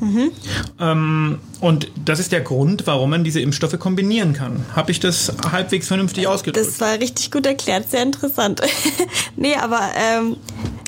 Ähm, 0.80 1.40
und 1.60 1.88
das 2.02 2.20
ist 2.20 2.32
der 2.32 2.40
Grund, 2.40 2.86
warum 2.86 3.10
man 3.10 3.22
diese 3.22 3.40
Impfstoffe 3.40 3.78
kombinieren 3.78 4.32
kann. 4.32 4.64
Habe 4.74 4.90
ich 4.90 4.98
das 4.98 5.32
halbwegs 5.52 5.88
vernünftig 5.88 6.26
ausgedrückt? 6.26 6.66
Das 6.66 6.80
war 6.80 6.94
richtig 6.98 7.30
gut 7.30 7.44
erklärt, 7.44 7.90
sehr 7.90 8.02
interessant. 8.02 8.62
nee, 9.36 9.54
aber 9.56 9.80
ähm, 9.94 10.36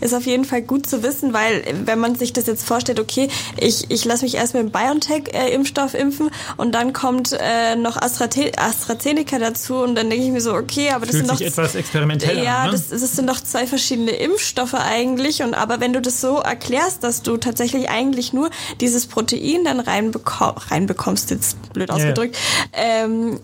ist 0.00 0.14
auf 0.14 0.26
jeden 0.26 0.44
Fall 0.44 0.62
gut 0.62 0.86
zu 0.86 1.02
wissen, 1.02 1.32
weil 1.32 1.62
wenn 1.84 1.98
man 1.98 2.14
sich 2.14 2.32
das 2.32 2.46
jetzt 2.46 2.66
vorstellt, 2.66 3.00
okay, 3.00 3.28
ich, 3.56 3.90
ich 3.90 4.04
lasse 4.04 4.24
mich 4.24 4.34
erst 4.34 4.54
mit 4.54 4.62
dem 4.62 4.70
BioNTech-Impfstoff 4.70 5.94
impfen 5.94 6.30
und 6.56 6.74
dann 6.74 6.92
kommt 6.92 7.36
äh, 7.38 7.76
noch 7.76 7.96
Astrate 7.96 8.52
AstraZeneca 8.56 9.38
dazu 9.38 9.76
und 9.76 9.94
dann 9.94 10.10
denke 10.10 10.24
ich 10.24 10.32
mir 10.32 10.40
so, 10.40 10.54
okay, 10.54 10.90
aber 10.90 11.06
das 11.06 11.16
Fühlt 11.16 11.26
sind 11.26 11.40
doch 11.40 11.46
etwas 11.46 11.74
experimentell 11.74 12.42
ja, 12.42 12.60
an. 12.60 12.66
Ne? 12.66 12.72
das, 12.72 12.88
das 12.88 13.16
sind 13.16 13.28
doch 13.28 13.40
zwei 13.40 13.66
verschiedene 13.66 14.12
Impfstoffe 14.12 14.74
eigentlich. 14.74 15.42
Und 15.42 15.54
aber 15.54 15.80
wenn 15.80 15.92
du 15.92 16.00
das 16.00 16.20
so 16.20 16.38
erklärst, 16.38 17.04
dass 17.04 17.22
du 17.22 17.36
tatsächlich 17.36 17.88
eigentlich 17.88 18.32
nur 18.32 18.50
dieses 18.80 19.06
Protein 19.06 19.64
dann 19.64 19.80
reinbeko 19.80 20.54
reinbekommst, 20.70 21.30
jetzt 21.30 21.72
blöd 21.72 21.88
ja. 21.88 21.94
ausgedrückt, 21.94 22.36
ähm, 22.72 23.40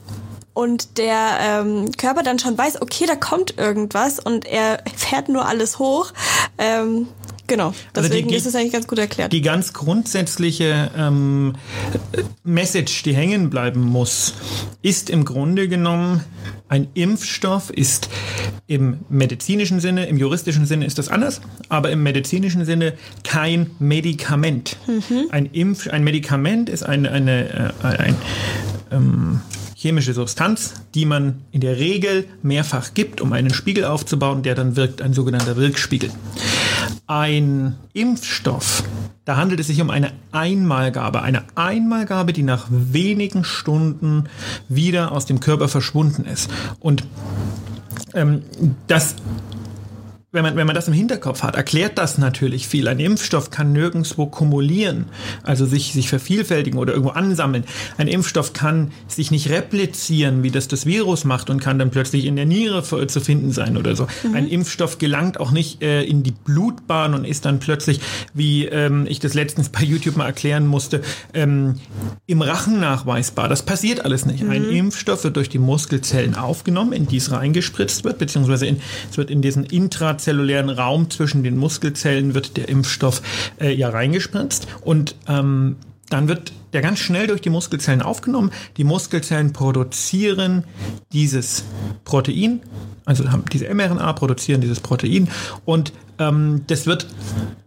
und 0.57 0.97
der 0.97 1.39
ähm, 1.41 1.93
Körper 1.99 2.23
dann 2.23 2.39
schon 2.39 2.57
weiß, 2.57 2.81
okay, 2.81 3.05
da 3.07 3.15
kommt 3.15 3.59
irgendwas 3.59 4.19
und 4.19 4.47
er 4.47 4.83
fährt 4.97 5.29
nur 5.29 5.47
alles 5.47 5.79
hoch. 5.79 6.13
Ähm, 6.57 7.09
genau, 7.47 7.67
Also 7.69 7.77
die 7.95 8.03
deswegen 8.09 8.29
geht- 8.29 8.39
ist 8.39 8.47
es 8.47 8.55
eigentlich 8.55 8.73
ganz 8.73 8.87
gut 8.87 8.99
erklärt. 8.99 9.35
Die 9.35 9.43
ganz 9.43 9.75
grundsätzliche 9.75 10.91
ähm, 10.97 11.57
Message, 12.43 13.03
die 13.03 13.15
hängen 13.15 13.51
bleiben 13.51 13.83
muss, 13.83 14.33
ist 14.81 15.11
im 15.11 15.27
Grunde 15.27 15.69
genommen, 15.69 16.25
ein 16.69 16.89
Impfstoff 16.95 17.69
ist 17.69 18.09
im 18.67 19.01
medizinischen 19.11 19.79
Sinne, 19.81 20.07
im 20.07 20.17
juristischen 20.17 20.65
Sinne 20.67 20.87
ist 20.87 20.97
das 20.97 21.09
anders, 21.09 21.43
aber 21.69 21.91
im 21.91 22.03
medizinischen 22.03 22.65
Sinne 22.65 22.95
kein 23.25 23.71
Medikament. 23.79 24.79
Ein, 25.31 25.47
Impf, 25.53 25.87
ein 25.89 26.03
Medikament 26.03 26.71
ist 26.71 26.83
eine, 26.83 27.13
eine, 27.13 27.73
äh, 27.83 27.87
ein, 27.87 28.17
ähm, 28.91 29.41
chemische 29.87 30.15
Substanz, 30.15 30.75
die 30.97 31.07
man 31.07 31.45
in 31.53 31.61
der 31.61 31.79
Regel 31.79 32.25
mehrfach 32.43 32.93
gibt, 32.93 33.21
um 33.21 33.33
einen 33.33 33.55
Spiegel 33.55 33.85
aufzubauen, 33.85 34.43
der 34.43 34.57
dann 34.57 34.75
wirkt, 34.75 35.01
ein 35.01 35.13
sogenannter 35.13 35.57
Wirkspiegel. 35.57 36.11
Ein 37.07 37.77
Impfstoff, 37.93 38.83
da 39.25 39.37
handelt 39.37 39.61
es 39.61 39.69
sich 39.69 39.81
um 39.81 39.91
eine 39.91 40.11
Einmalgabe, 40.33 41.23
eine 41.23 41.45
Einmalgabe, 41.55 42.33
die 42.33 42.43
nach 42.43 42.67
wenigen 42.69 43.45
Stunden 43.45 44.25
wieder 44.69 45.13
aus 45.13 45.25
dem 45.25 45.39
Körper 45.39 45.69
verschwunden 45.69 46.25
ist. 46.25 46.51
Und 46.81 47.05
ähm, 48.13 48.43
das 48.89 49.15
wenn 50.37 50.45
man, 50.45 50.57
wenn 50.57 50.67
man 50.67 50.77
das 50.77 50.87
im 50.87 50.95
Hinterkopf 50.95 51.43
hat, 51.43 51.57
erklärt 51.57 51.99
das 51.99 52.19
natürlich 52.19 52.69
viel. 52.69 52.87
Ein 52.87 53.01
Impfstoff 53.01 53.51
kann 53.51 53.73
nirgendwo 53.73 54.27
kumulieren, 54.27 55.07
also 55.43 55.67
sich, 55.67 55.93
sich 55.93 56.09
vervielfältigen 56.09 56.79
oder 56.79 56.93
irgendwo 56.93 57.13
ansammeln. 57.13 57.65
Ein 57.99 58.07
Impfstoff 58.07 58.53
kann 58.53 58.93
sich 59.09 59.31
nicht 59.31 59.51
replizieren, 59.51 60.43
wie 60.43 60.51
das 60.51 60.69
das 60.69 60.87
Virus 60.87 61.25
macht 61.25 61.51
und 61.51 61.61
kann 61.61 61.79
dann 61.79 61.91
plötzlich 61.91 62.27
in 62.27 62.37
der 62.37 62.47
Niere 62.47 62.83
zu 62.85 63.21
finden 63.21 63.51
sein 63.51 63.77
oder 63.77 63.97
so. 63.97 64.07
Ein 64.33 64.47
Impfstoff 64.47 64.99
gelangt 64.99 65.41
auch 65.41 65.51
nicht 65.51 65.83
äh, 65.83 66.03
in 66.03 66.23
die 66.23 66.33
Blutbahn 66.33 67.15
und 67.15 67.25
ist 67.25 67.45
dann 67.47 67.59
plötzlich, 67.59 68.01
wie 68.35 68.67
ähm, 68.67 69.07
ich 69.09 69.19
das 69.19 69.35
letztens 69.35 69.71
bei 69.71 69.81
YouTube 69.83 70.17
mal 70.17 70.27
erklären 70.27 70.67
musste, 70.67 71.01
ähm, 71.33 71.77
im 72.27 72.43
Rachen 72.43 72.79
nachweisbar. 72.79 73.49
Das 73.49 73.63
passiert 73.63 74.05
alles 74.05 74.27
nicht. 74.27 74.45
Ein 74.45 74.69
Impfstoff 74.69 75.25
wird 75.25 75.37
durch 75.37 75.49
die 75.49 75.59
Muskelzellen 75.59 76.35
aufgenommen, 76.35 76.93
in 76.93 77.07
die 77.07 77.17
es 77.17 77.33
reingespritzt 77.33 78.05
wird, 78.05 78.19
beziehungsweise 78.19 78.67
in, 78.67 78.81
es 79.11 79.17
wird 79.17 79.31
in 79.31 79.41
diesen 79.41 79.65
intrazellulären 80.27 80.71
Raum 80.71 81.11
zwischen 81.11 81.45
den 81.45 81.57
Muskelzellen 81.57 82.35
wird 82.35 82.57
der 82.57 82.69
Impfstoff 82.69 83.23
äh, 83.61 83.73
ja 83.73 83.89
reingespritzt 83.89 84.67
und 84.83 85.15
ähm, 85.29 85.77
dann 86.11 86.29
wird 86.29 86.53
der 86.73 86.83
ganz 86.83 86.99
schnell 86.99 87.27
durch 87.27 87.41
die 87.41 87.51
Muskelzellen 87.51 88.03
aufgenommen. 88.03 88.53
Die 88.77 88.85
Muskelzellen 88.85 89.53
produzieren 89.53 90.65
dieses 91.13 91.65
Protein, 92.05 92.61
also 93.05 93.31
haben 93.31 93.45
diese 93.53 93.73
mRNA 93.73 94.13
produzieren 94.13 94.61
dieses 94.61 94.81
Protein 94.81 95.29
und 95.65 95.93
ähm, 96.19 96.63
das 96.67 96.87
wird, 96.87 97.07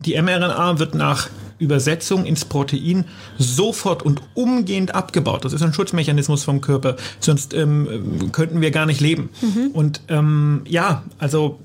die 0.05 0.21
mRNA 0.21 0.79
wird 0.79 0.95
nach 0.95 1.29
Übersetzung 1.59 2.25
ins 2.25 2.45
Protein 2.45 3.05
sofort 3.37 4.03
und 4.03 4.21
umgehend 4.33 4.95
abgebaut. 4.95 5.45
Das 5.45 5.53
ist 5.53 5.61
ein 5.61 5.73
Schutzmechanismus 5.73 6.43
vom 6.43 6.61
Körper, 6.61 6.95
sonst 7.19 7.53
ähm, 7.53 8.31
könnten 8.31 8.61
wir 8.61 8.71
gar 8.71 8.85
nicht 8.85 9.01
leben. 9.01 9.29
Und 9.73 10.01
ähm, 10.07 10.61
ja, 10.67 11.03
also 11.19 11.59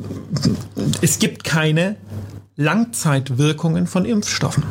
es 1.01 1.19
gibt 1.19 1.45
keine 1.45 1.97
Langzeitwirkungen 2.57 3.87
von 3.87 4.05
Impfstoffen, 4.05 4.63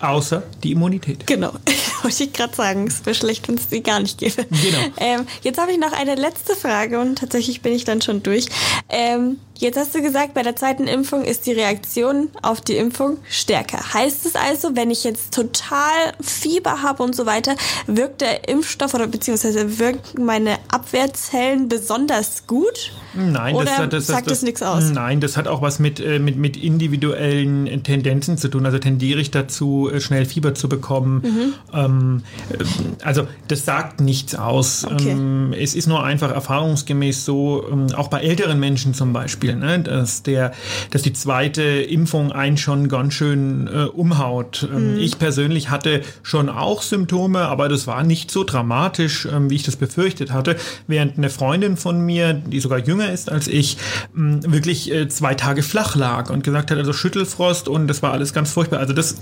außer 0.00 0.42
die 0.64 0.72
Immunität. 0.72 1.26
Genau, 1.26 1.52
wollte 2.02 2.24
ich 2.24 2.32
gerade 2.32 2.54
sagen. 2.56 2.86
Es 2.88 3.06
wäre 3.06 3.14
schlecht, 3.14 3.46
wenn 3.48 3.54
es 3.54 3.68
die 3.68 3.82
gar 3.82 4.00
nicht 4.00 4.18
gäbe. 4.18 4.44
Genau. 4.46 4.78
Ähm, 4.96 5.26
jetzt 5.42 5.60
habe 5.60 5.70
ich 5.70 5.78
noch 5.78 5.92
eine 5.92 6.16
letzte 6.16 6.56
Frage 6.56 6.98
und 6.98 7.18
tatsächlich 7.18 7.60
bin 7.62 7.72
ich 7.72 7.84
dann 7.84 8.02
schon 8.02 8.22
durch. 8.24 8.46
Ähm, 8.88 9.36
jetzt 9.58 9.76
hast 9.78 9.94
du 9.94 10.02
gesagt, 10.02 10.34
bei 10.34 10.42
der 10.42 10.56
zweiten 10.56 10.88
Impfung 10.88 11.24
ist 11.24 11.46
die 11.46 11.52
Reaktion 11.52 12.30
auf 12.42 12.60
die 12.60 12.76
Impfung 12.76 13.18
stärker. 13.30 13.78
Heißt 13.94 14.26
es 14.26 14.34
also, 14.34 14.74
wenn 14.74 14.90
ich 14.90 15.04
jetzt 15.04 15.32
total 15.34 16.12
Fieber 16.20 16.82
habe 16.82 17.02
und 17.04 17.14
so 17.14 17.26
weiter, 17.26 17.54
wirkt 17.86 18.22
der 18.22 18.48
Impfstoff 18.48 18.94
oder 18.94 19.06
beziehungsweise 19.06 19.78
wirken 19.78 20.24
meine 20.24 20.56
Abwehrzellen 20.72 21.68
besonders 21.68 22.46
gut? 22.48 22.92
Nein, 23.14 23.54
Oder 23.54 23.64
das, 23.66 23.78
hat- 23.78 23.92
das, 23.92 24.06
sagt 24.06 24.26
das, 24.26 24.38
das 24.38 24.42
nichts 24.42 24.62
aus? 24.62 24.84
Nein, 24.90 25.20
das 25.20 25.36
hat 25.36 25.48
auch 25.48 25.60
was 25.62 25.78
mit, 25.78 25.98
äh, 26.00 26.18
mit, 26.18 26.36
mit 26.36 26.56
individuellen 26.88 27.82
Tendenzen 27.82 28.38
zu 28.38 28.48
tun. 28.48 28.66
Also 28.66 28.78
tendiere 28.78 29.20
ich 29.20 29.30
dazu, 29.30 29.90
äh, 29.92 30.00
schnell 30.00 30.24
Fieber 30.24 30.54
zu 30.54 30.68
bekommen. 30.68 31.22
Mhm. 31.22 31.54
Ähm, 31.72 32.22
äh, 32.50 33.04
also 33.04 33.26
das 33.48 33.64
sagt 33.64 34.00
nichts 34.00 34.34
aus. 34.34 34.84
Okay. 34.84 35.10
Ähm, 35.10 35.54
es 35.58 35.74
ist 35.74 35.86
nur 35.86 36.02
einfach 36.02 36.32
erfahrungsgemäß 36.32 37.24
so, 37.24 37.64
ähm, 37.70 37.86
auch 37.94 38.08
bei 38.08 38.20
älteren 38.20 38.58
Menschen 38.58 38.94
zum 38.94 39.12
Beispiel, 39.12 39.54
ne, 39.56 39.80
dass, 39.80 40.22
der, 40.22 40.52
dass 40.90 41.02
die 41.02 41.12
zweite 41.12 41.62
Impfung 41.62 42.32
einen 42.32 42.56
schon 42.56 42.88
ganz 42.88 43.14
schön 43.14 43.68
äh, 43.68 43.84
umhaut. 43.84 44.68
Ähm, 44.72 44.88
Mhm. 44.94 44.98
Ich 44.98 45.18
persönlich 45.18 45.70
hatte 45.70 46.02
schon 46.22 46.48
auch 46.48 46.82
Symptome, 46.82 47.40
aber 47.40 47.68
das 47.68 47.86
war 47.86 48.02
nicht 48.02 48.30
so 48.30 48.44
dramatisch, 48.44 49.26
ähm, 49.30 49.50
wie 49.50 49.56
ich 49.56 49.62
das 49.62 49.76
befürchtet 49.76 50.32
hatte. 50.32 50.56
Während 50.86 51.18
eine 51.18 51.30
Freundin 51.30 51.76
von 51.76 52.00
mir, 52.00 52.32
die 52.32 52.60
sogar 52.60 52.78
jünger 52.78 53.12
ist 53.12 53.30
als 53.30 53.48
ich, 53.48 53.76
wirklich 54.14 54.92
äh, 54.92 55.08
zwei 55.08 55.34
Tage 55.34 55.62
flach 55.62 55.96
lag 55.96 56.30
und 56.30 56.44
gesagt 56.44 56.70
hat, 56.70 56.77
also 56.78 56.92
Schüttelfrost 56.92 57.68
und 57.68 57.86
das 57.88 58.02
war 58.02 58.12
alles 58.12 58.32
ganz 58.32 58.52
furchtbar. 58.52 58.80
Also 58.80 58.92
das 58.92 59.16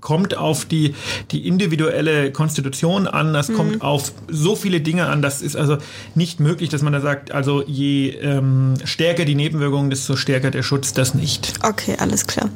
kommt 0.00 0.36
auf 0.36 0.64
die, 0.64 0.94
die 1.30 1.46
individuelle 1.46 2.32
Konstitution 2.32 3.06
an, 3.06 3.32
das 3.32 3.52
kommt 3.52 3.82
auf 3.82 4.12
so 4.28 4.56
viele 4.56 4.80
Dinge 4.80 5.06
an, 5.06 5.22
das 5.22 5.42
ist 5.42 5.56
also 5.56 5.78
nicht 6.14 6.40
möglich, 6.40 6.68
dass 6.68 6.82
man 6.82 6.92
da 6.92 7.00
sagt, 7.00 7.32
also 7.32 7.62
je 7.66 8.10
ähm, 8.10 8.74
stärker 8.84 9.24
die 9.24 9.34
Nebenwirkungen, 9.34 9.90
desto 9.90 10.16
stärker 10.16 10.50
der 10.50 10.62
Schutz, 10.62 10.92
das 10.92 11.14
nicht. 11.14 11.54
Okay, 11.62 11.96
alles 11.98 12.26
klar. 12.26 12.48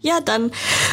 Ja, 0.00 0.20
dann 0.24 0.50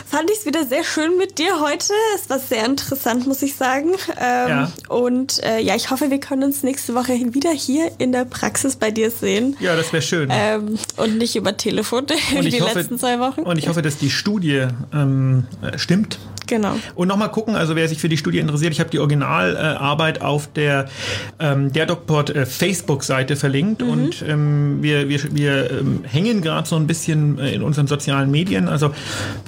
fand 0.08 0.30
ich 0.32 0.40
es 0.40 0.46
wieder 0.46 0.66
sehr 0.66 0.84
schön 0.84 1.18
mit 1.18 1.38
dir 1.38 1.60
heute. 1.60 1.94
Es 2.16 2.30
war 2.30 2.40
sehr 2.40 2.66
interessant, 2.66 3.28
muss 3.28 3.42
ich 3.42 3.56
sagen. 3.56 3.92
Ähm, 4.20 4.50
ja. 4.50 4.72
Und 4.90 5.44
äh, 5.44 5.60
ja, 5.60 5.76
ich 5.76 5.92
hoffe, 5.92 6.10
wir 6.10 6.20
können 6.20 6.44
uns 6.44 6.64
nächste 6.64 6.96
Woche 6.96 7.14
wieder 7.34 7.52
hier 7.52 7.92
in 7.98 8.12
der 8.12 8.26
Praxis 8.26 8.76
bei 8.76 8.92
dir 8.92 9.12
sehen. 9.12 9.56
Ja, 9.60 9.76
das 9.76 9.94
wäre 9.94 10.02
schön. 10.02 10.30
Ähm, 10.32 10.78
und 10.98 11.18
nicht 11.18 11.36
über 11.36 11.56
Telefon 11.58 12.06
wie 12.40 12.50
die 12.50 12.62
hoffe, 12.62 12.80
letzten 12.80 13.00
zwei 13.00 13.20
Wochen. 13.20 13.42
Und 13.42 13.58
ich 13.58 13.68
hoffe, 13.68 13.82
dass 13.82 13.98
die 13.98 14.10
Studie 14.10 14.68
ähm, 14.94 15.46
stimmt. 15.76 16.20
Genau. 16.48 16.76
Und 16.96 17.08
nochmal 17.08 17.32
gucken, 17.32 17.56
also 17.56 17.76
wer 17.76 17.88
sich 17.88 18.00
für 18.00 18.10
die 18.10 18.18
Studie 18.18 18.40
interessiert, 18.40 18.74
ich 18.74 18.80
habe 18.80 18.90
die 18.90 19.00
Originalarbeit 19.00 20.22
auf 20.22 20.52
der 20.52 20.86
ähm, 21.40 21.72
der 21.72 21.86
DocPort 21.86 22.30
äh, 22.32 22.46
Facebook-Seite 22.46 23.36
verlinkt 23.36 23.82
mhm. 23.82 23.90
und 23.90 24.26
ähm, 24.28 24.78
wir, 24.82 25.10
wir, 25.10 25.20
wir 25.36 25.72
ähm, 25.72 26.04
hängen 26.04 26.42
gerade 26.42 26.68
so 26.68 26.76
ein 26.76 26.88
bisschen 26.88 27.40
äh, 27.40 27.54
in 27.54 27.64
unseren 27.64 27.88
sozialen 27.88 28.32
Medien, 28.32 28.68
also 28.68 28.92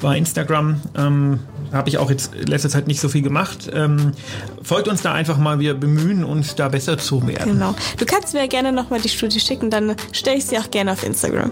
bei 0.02 0.18
Instagram 0.18 0.82
ähm, 0.98 1.40
habe 1.72 1.90
ich 1.90 1.98
auch 1.98 2.10
jetzt 2.10 2.34
in 2.36 2.48
letzter 2.48 2.70
Zeit 2.70 2.88
nicht 2.88 3.00
so 3.00 3.10
viel 3.10 3.22
gemacht. 3.22 3.70
Ähm, 3.74 4.14
folgt 4.62 4.88
uns 4.88 5.02
da 5.02 5.14
einfach 5.14 5.38
mal, 5.38 5.60
wir 5.60 5.74
bemühen 5.74 6.24
uns 6.24 6.56
da 6.56 6.70
besser 6.70 6.98
zu 6.98 7.28
werden. 7.28 7.54
Genau. 7.54 7.76
Du 7.98 8.06
kannst 8.06 8.34
mir 8.34 8.48
gerne 8.48 8.72
nochmal 8.72 9.02
die 9.02 9.10
Studie 9.10 9.40
schicken, 9.40 9.70
dann 9.70 9.96
stelle 10.12 10.38
ich 10.38 10.46
sie 10.46 10.58
auch 10.58 10.72
gerne 10.72 10.94
auf 10.94 11.04
Instagram. 11.04 11.52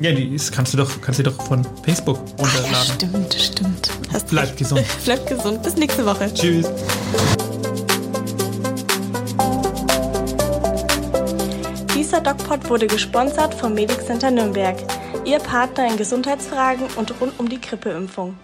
Ja, 0.00 0.12
die 0.12 0.34
ist, 0.34 0.52
kannst 0.52 0.74
du 0.74 0.76
doch, 0.76 1.00
kannst 1.00 1.20
du 1.20 1.24
doch 1.24 1.40
von 1.46 1.66
Facebook 1.82 2.18
runterladen. 2.38 2.70
ja, 2.70 2.84
stimmt, 2.84 3.34
stimmt. 3.34 3.90
Hast 4.12 4.28
Bleibt 4.28 4.58
gesund. 4.76 5.04
Bleibt 5.04 5.26
gesund. 5.26 5.62
Bis 5.62 5.76
nächste 5.76 6.04
Woche. 6.04 6.32
Tschüss. 6.32 6.70
Dieser 11.94 12.20
DocPod 12.20 12.68
wurde 12.70 12.86
gesponsert 12.86 13.54
vom 13.54 13.74
Medic 13.74 14.04
Center 14.06 14.30
Nürnberg, 14.30 14.76
Ihr 15.24 15.38
Partner 15.38 15.88
in 15.88 15.96
Gesundheitsfragen 15.96 16.86
und 16.96 17.20
rund 17.20 17.38
um 17.38 17.48
die 17.48 17.60
Grippeimpfung. 17.60 18.36